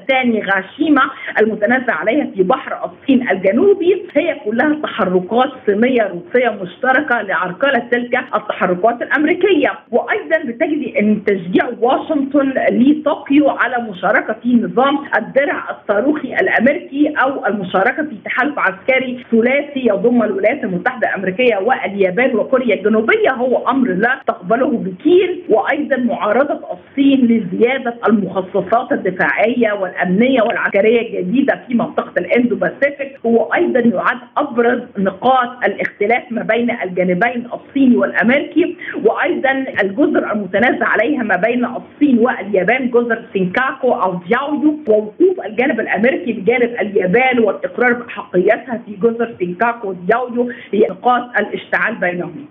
تاني 0.09 0.43
غاشيما 0.43 1.03
المتنازع 1.41 1.95
عليها 1.95 2.27
في 2.37 2.43
بحر 2.43 2.73
الصين 2.85 3.29
الجنوبي. 3.31 4.03
هي 4.17 4.37
كلها 4.45 4.79
تحركات 4.83 5.51
صينية 5.67 6.03
روسية 6.03 6.51
مشتركة 6.63 7.23
لعرقله 7.65 7.89
تلك 7.91 8.19
التحركات 8.35 9.03
الأمريكية. 9.03 9.73
وأيضا 9.91 10.39
بتجدي 10.45 11.01
أن 11.01 11.25
تشجيع 11.25 11.69
واشنطن 11.81 12.53
لطوكيو 12.71 13.49
على 13.49 13.89
مشاركة 13.91 14.37
في 14.43 14.55
نظام 14.55 14.99
الدرع 15.17 15.65
الصاروخي 15.71 16.35
الأمريكي 16.35 17.09
أو 17.09 17.47
المشاركة 17.47 18.03
في 18.03 18.17
تحالف 18.25 18.59
عسكري 18.59 19.25
ثلاثي 19.31 19.81
يضم 19.87 20.23
الولايات 20.23 20.65
المتحدة 20.65 21.09
الأمريكية 21.09 21.57
واليابان 21.57 22.37
وكوريا 22.37 22.75
الجنوبية. 22.75 23.31
هو 23.33 23.69
أمر 23.69 23.89
لا 23.89 24.21
تقبله 24.27 24.69
بكين 24.71 25.43
وأيضا 25.49 25.97
معارضة 25.97 26.61
الصين 26.73 27.27
لزيادة 27.27 27.95
المخصصات 28.09 28.93
الدفاعية 28.93 29.73
والأمنية 29.73 30.43
والعسكرية 30.43 31.01
الجديدة 31.21 31.61
في 31.69 31.75
منطقة 31.75 32.13
الاندو 32.19 32.57
باسيفيك 32.57 33.19
هو 33.27 33.55
أيضا 33.55 33.81
يعد 33.81 34.19
أبرز 34.37 34.83
نقاط 34.99 35.65
الاختلاف 35.65 36.23
ما 36.31 36.43
بين 36.43 36.71
الجانبين 36.71 37.47
الصيني 37.55 37.97
والأمريكي 37.97 38.77
وأيضا 39.05 39.65
الجزر 39.83 40.33
المتنازع 40.33 40.87
عليها 40.87 41.23
ما 41.23 41.37
بين 41.37 41.65
الصين 41.65 42.19
واليابان 42.19 42.91
جزر 42.91 43.25
سينكاكو 43.33 43.93
أو 43.93 44.21
دياويو 44.29 44.79
ووقوف 44.89 45.41
الجانب 45.47 45.81
الأمريكي 45.81 46.33
بجانب 46.33 46.71
اليابان 46.81 47.39
والاقرار 47.39 47.93
باحقيتها 47.93 48.83
في 48.87 48.97
جزر 48.97 49.35
سينكاكو 49.39 49.89
ودياويو 49.89 50.51
هي 50.73 50.87
نقاط 50.91 51.23
الاشتعال 51.39 51.95
بينهم. 51.95 52.47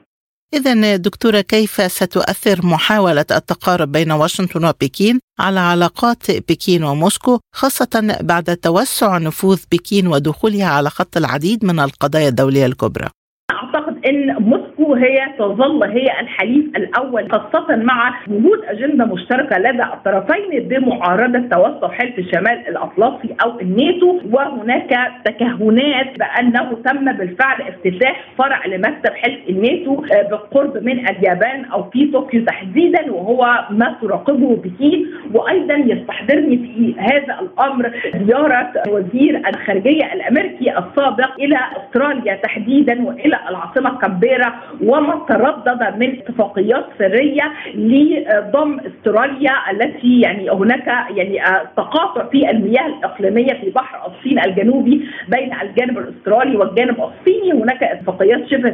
إذا 0.54 0.96
دكتورة 0.96 1.42
كيف 1.42 1.72
ستؤثر 1.72 2.60
محاولة 2.64 3.26
التقارب 3.32 3.92
بين 3.92 4.12
واشنطن 4.12 4.66
وبكين 4.66 5.20
على 5.40 5.60
علاقات 5.60 6.32
بكين 6.50 6.84
وموسكو 6.84 7.40
خاصة 7.56 8.18
بعد 8.22 8.58
توسع 8.58 9.18
نفوذ 9.18 9.64
بكين 9.72 10.08
ودخولها 10.08 10.68
على 10.68 10.90
خط 10.90 11.18
العديد 11.18 11.66
من 11.66 11.80
القضايا 11.80 12.30
الدولية 12.30 12.66
الكبرى؟ 12.66 13.10
أعتقد 13.52 14.06
أن 14.06 14.44
موسكو 14.44 14.73
هي 14.80 15.28
تظل 15.40 15.84
هي 15.84 16.20
الحليف 16.20 16.66
الأول 16.76 17.32
خاصة 17.32 17.76
مع 17.76 18.14
وجود 18.28 18.60
أجندة 18.68 19.06
مشتركة 19.06 19.58
لدى 19.60 19.84
الطرفين 19.84 20.68
بمعارضة 20.68 21.40
توسع 21.40 21.88
حلف 21.88 22.20
الشمال 22.20 22.68
الأطلسي 22.68 23.36
أو 23.46 23.60
الناتو. 23.60 24.20
وهناك 24.32 25.12
تكهنات 25.26 26.20
بأنه 26.20 26.78
تم 26.86 27.12
بالفعل 27.12 27.62
افتتاح 27.62 28.24
فرع 28.38 28.66
لمكتب 28.66 29.14
حلف 29.14 29.40
الناتو 29.50 30.04
آه، 30.14 30.22
بالقرب 30.30 30.84
من 30.84 31.08
اليابان 31.10 31.66
أو 31.66 31.84
في 31.90 32.12
طوكيو 32.12 32.46
تحديدا 32.46 33.12
وهو 33.12 33.66
ما 33.70 33.96
تراقبه 34.02 34.56
بكين 34.56 35.08
وأيضا 35.34 35.74
يستحضرني 35.74 36.58
في 36.58 36.96
هذا 37.00 37.40
الأمر 37.42 37.92
زيارة 38.28 38.72
وزير 38.90 39.42
الخارجية 39.48 40.14
الأمريكي 40.14 40.72
السابق 40.78 41.34
إلى 41.40 41.60
أستراليا 41.78 42.36
تحديدا 42.36 43.04
وإلى 43.04 43.40
العاصمة 43.50 43.98
كامبيرا. 44.00 44.54
وما 44.84 45.26
تردد 45.30 45.98
من 46.00 46.18
اتفاقيات 46.20 46.86
سرية 47.00 47.52
لضم 47.76 48.80
استراليا 48.80 49.52
التي 49.72 50.22
يعني 50.22 50.50
هناك 50.50 50.88
يعني 51.10 51.46
آه، 51.46 51.64
تقاطع 51.78 52.24
في 52.30 52.50
المياه 52.50 52.88
الإقليمية 52.88 53.54
في 53.54 53.70
بحر 53.70 54.12
الصين 54.12 54.40
الجنوبي 54.40 55.08
بين 55.28 55.54
الجانب 55.62 55.98
الأسترالي 55.98 56.58
والجانب 56.58 56.98
الصيني. 57.04 57.54
هناك 57.54 57.84
اتفاقيات 57.84 58.48
شبه 58.48 58.74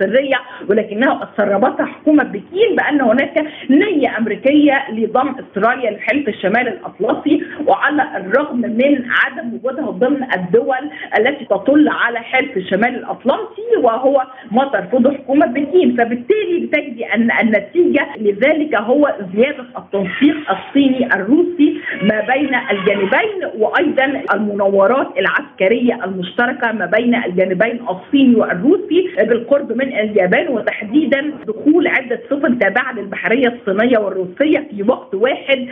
سرية 0.00 0.36
ولكنها 0.68 1.28
سربتها 1.36 1.86
حكومة 1.86 2.24
بكين 2.24 2.76
بأن 2.76 3.00
هناك 3.00 3.44
نية 3.70 4.18
أمريكية 4.18 4.84
لضم 4.92 5.28
استراليا 5.28 5.90
لحلف 5.90 6.28
الشمال 6.28 6.68
الأطلسي. 6.68 7.42
وعلى 7.66 8.16
الرغم 8.16 8.56
من 8.60 9.04
عدم 9.10 9.54
وجودها 9.54 9.90
ضمن 9.90 10.22
الدول 10.34 10.90
التي 11.18 11.44
تطل 11.44 11.88
على 11.88 12.18
حلف 12.18 12.56
الشمال 12.56 12.94
الأطلسي 12.94 13.76
وهو 13.82 14.22
ما 14.50 14.64
ترفضه 14.64 15.16
بكين 15.36 15.96
فبالتالي 15.96 16.66
بتجدي 16.66 17.04
أن 17.06 17.30
النتيجة 17.40 18.06
لذلك 18.20 18.74
هو 18.74 19.14
زيادة 19.34 19.64
التنسيق 19.78 20.36
الصيني 20.50 21.14
الروسي 21.14 21.80
ما 22.02 22.20
بين 22.20 22.54
الجانبين 22.70 23.44
وأيضا 23.58 24.17
المناورات 24.34 25.08
العسكرية 25.18 26.04
المشتركة 26.04 26.72
ما 26.72 26.86
بين 26.86 27.14
الجانبين 27.14 27.80
الصيني 27.90 28.36
والروسي 28.36 29.08
بالقرب 29.18 29.72
من 29.72 29.88
اليابان 29.98 30.48
وتحديدا 30.48 31.32
دخول 31.46 31.86
عدة 31.86 32.20
سفن 32.30 32.58
تابعة 32.58 32.92
للبحرية 32.92 33.48
الصينية 33.48 33.98
والروسية 33.98 34.58
في 34.70 34.84
وقت 34.88 35.14
واحد 35.14 35.66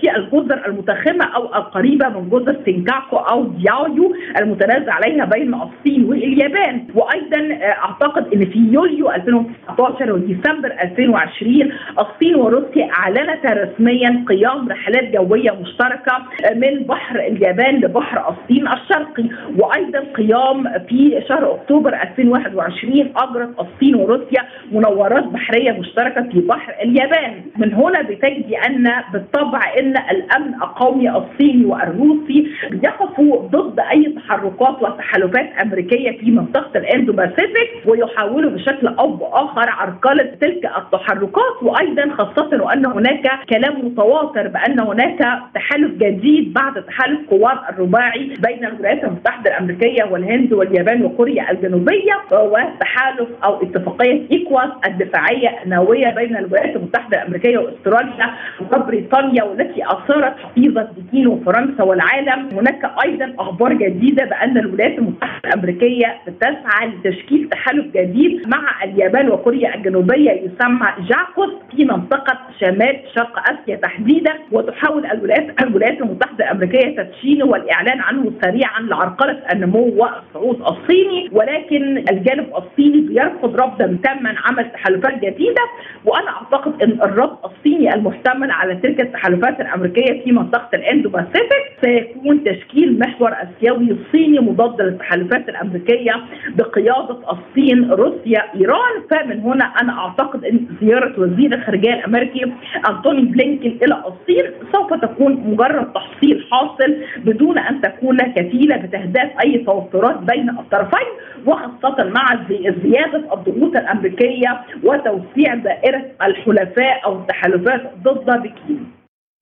في 0.00 0.16
الجزر 0.16 0.66
المتخمة 0.66 1.24
أو 1.24 1.44
القريبة 1.54 2.08
من 2.08 2.28
جزر 2.30 2.56
سينكاكو 2.64 3.16
أو 3.16 3.44
دياويو 3.44 4.14
المتنازع 4.40 4.92
عليها 4.92 5.24
بين 5.24 5.54
الصين 5.54 6.04
واليابان. 6.04 6.86
وأيضا 6.94 7.58
أعتقد 7.62 8.34
إن 8.34 8.44
في 8.46 8.58
يوليو 8.72 9.10
2019 9.10 10.12
وديسمبر 10.12 10.72
2020 10.82 11.72
الصين 11.98 12.34
وروسيا 12.36 12.90
اعلنتا 12.98 13.52
رسميا 13.52 14.24
قيام 14.28 14.68
رحلات 14.68 15.12
جوية 15.12 15.50
مشتركة 15.50 16.18
من 16.54 16.82
بحر 16.82 17.20
اليابان 17.20 17.71
لبحر 17.80 18.34
الصين 18.34 18.68
الشرقي 18.68 19.24
وأيضا 19.58 19.98
قيام 20.16 20.78
في 20.88 21.22
شهر 21.28 21.54
أكتوبر 21.54 21.94
2021 21.94 23.12
اجرت 23.16 23.50
الصين 23.60 23.94
وروسيا 23.94 24.42
مناورات 24.72 25.24
بحرية 25.24 25.72
مشتركة 25.72 26.22
في 26.22 26.40
بحر 26.40 26.74
اليابان. 26.82 27.42
من 27.56 27.74
هنا 27.74 28.02
بتجدي 28.02 28.56
أن 28.58 28.92
بالطبع 29.12 29.60
إن 29.78 29.94
الأمن 30.10 30.54
القومي 30.54 31.10
الصيني 31.10 31.64
والروسي 31.64 32.48
يقفوا 32.82 33.48
ضد 33.48 33.80
أي 33.80 34.14
تحركات 34.16 34.82
وتحالفات 34.82 35.50
أمريكية 35.62 36.18
في 36.18 36.30
منطقة 36.30 36.78
الاندو 36.78 37.12
باسيفيك 37.12 37.70
ويحاولوا 37.86 38.50
بشكل 38.50 38.86
أو 38.88 39.10
بآخر 39.16 39.70
عرقلة 39.70 40.24
تلك 40.40 40.70
التحركات. 40.78 41.62
وأيضا 41.62 42.10
خاصة 42.18 42.62
وان 42.62 42.86
هناك 42.86 43.30
كلام 43.50 43.86
متواتر 43.86 44.48
بأن 44.48 44.80
هناك 44.80 45.42
تحالف 45.54 45.92
جديد 45.94 46.52
بعد 46.52 46.82
تحالف 46.82 47.30
قوات 47.30 47.58
الرباعي 47.68 48.34
بين 48.48 48.64
الولايات 48.64 49.04
المتحدة 49.04 49.50
الأمريكية 49.50 50.04
والهند 50.04 50.52
واليابان 50.52 51.04
وكوريا 51.04 51.50
الجنوبية 51.50 52.12
وتحالف 52.32 53.28
أو 53.44 53.62
اتفاقية 53.62 54.22
أوكوس 54.32 54.70
الدفاعية 54.86 55.62
النووية 55.64 56.10
بين 56.10 56.36
الولايات 56.36 56.76
المتحدة 56.76 57.22
الأمريكية 57.22 57.58
وأستراليا 57.58 58.30
وبريطانيا 58.72 59.42
والتي 59.44 59.82
أثارت 59.86 60.34
حفيظة 60.38 60.88
بكين 60.96 61.26
وفرنسا 61.26 61.82
والعالم. 61.84 62.48
هناك 62.52 62.90
أيضا 63.04 63.34
أخبار 63.38 63.72
جديدة 63.72 64.24
بأن 64.24 64.58
الولايات 64.58 64.98
المتحدة 64.98 65.48
الأمريكية 65.48 66.16
تسعى 66.40 66.86
لتشكيل 66.88 67.48
تحالف 67.48 67.86
جديد 67.96 68.48
مع 68.48 68.84
اليابان 68.84 69.28
وكوريا 69.28 69.74
الجنوبية 69.74 70.30
يسمى 70.30 70.86
جاكوس 71.08 71.50
في 71.76 71.84
منطقة 71.84 72.38
شمال 72.60 72.96
شرق 73.14 73.38
آسيا 73.50 73.76
تحديدا 73.76 74.32
وتحاول 74.52 75.06
الولايات 75.06 75.62
الولايات 75.62 76.00
المتحدة 76.00 76.44
الأمريكية 76.44 76.96
تدشينه 77.02 77.46
والإعلان 77.52 78.00
عنه 78.00 78.32
سريعا 78.44 78.80
لعرقلة 78.80 79.38
النمو 79.52 79.84
والصعود 79.96 80.60
الصيني 80.60 81.28
ولكن 81.32 81.98
الجانب 81.98 82.46
الصيني 82.56 83.00
بيرفض 83.00 83.56
رفضا 83.56 83.98
تاما 84.04 84.34
عمل 84.44 84.70
تحالفات 84.72 85.14
جديدة. 85.24 85.62
وأنا 86.04 86.30
أعتقد 86.30 86.82
إن 86.82 86.90
الرفض 87.02 87.36
الصيني 87.44 87.94
المحتمل 87.94 88.50
على 88.50 88.74
تلك 88.74 89.00
التحالفات 89.00 89.60
الأمريكية 89.60 90.24
في 90.24 90.32
منطقة 90.32 90.68
الإندو 90.74 91.08
باسيفيك 91.08 91.64
سيكون 91.84 92.44
تشكيل 92.44 92.98
محور 92.98 93.32
آسيوي 93.32 93.96
صيني 94.12 94.38
مضاد 94.40 94.80
للتحالفات 94.82 95.48
الأمريكية 95.48 96.12
بقيادة 96.56 97.18
الصين 97.32 97.90
روسيا 97.90 98.42
إيران. 98.54 98.92
فمن 99.10 99.40
هنا 99.40 99.64
أنا 99.64 99.98
أعتقد 99.98 100.44
إن 100.44 100.66
زيارة 100.80 101.20
وزير 101.20 101.54
الخارجية 101.54 101.94
الأمريكي 101.94 102.52
أنتوني 102.88 103.22
بلينكن 103.22 103.78
إلى 103.84 103.94
الصين 104.06 104.44
سوف 104.72 104.94
تكون 104.94 105.32
مجرد 105.46 105.92
تحصيل 105.92 106.46
حاصل 106.50 106.96
بدون 107.24 107.41
أن 107.50 107.80
تكون 107.82 108.18
كفيله 108.36 108.76
بتهدئه 108.76 109.40
أي 109.44 109.64
توترات 109.66 110.18
بين 110.18 110.50
الطرفين 110.50 111.10
وخاصة 111.46 112.04
مع 112.04 112.46
زيادة 112.84 113.34
الضغوط 113.34 113.76
الأمريكية 113.76 114.50
وتوسيع 114.84 115.54
دائرة 115.54 116.02
الحلفاء 116.22 117.04
أو 117.04 117.20
التحالفات 117.20 117.82
ضد 118.04 118.42
بكين. 118.42 118.92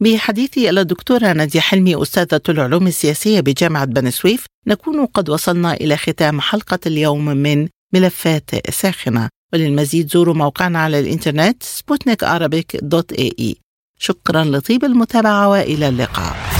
بحديثي 0.02 0.70
إلى 0.70 0.80
الدكتورة 0.80 1.32
نادية 1.32 1.60
حلمي 1.60 2.02
أستاذة 2.02 2.40
العلوم 2.48 2.86
السياسية 2.86 3.40
بجامعة 3.40 3.84
بني 3.84 4.10
سويف 4.10 4.46
نكون 4.66 5.06
قد 5.06 5.30
وصلنا 5.30 5.72
إلى 5.72 5.96
ختام 5.96 6.40
حلقة 6.40 6.78
اليوم 6.86 7.24
من 7.24 7.68
ملفات 7.94 8.50
ساخنة. 8.70 9.28
وللمزيد 9.52 10.08
زوروا 10.08 10.34
موقعنا 10.34 10.78
على 10.78 11.00
الإنترنت 11.00 11.62
سبوتنيك 11.62 12.24
dot 12.82 13.12
ae. 13.12 13.56
شكرا 13.98 14.44
لطيب 14.44 14.84
المتابعة 14.84 15.48
وإلى 15.48 15.88
اللقاء. 15.88 16.59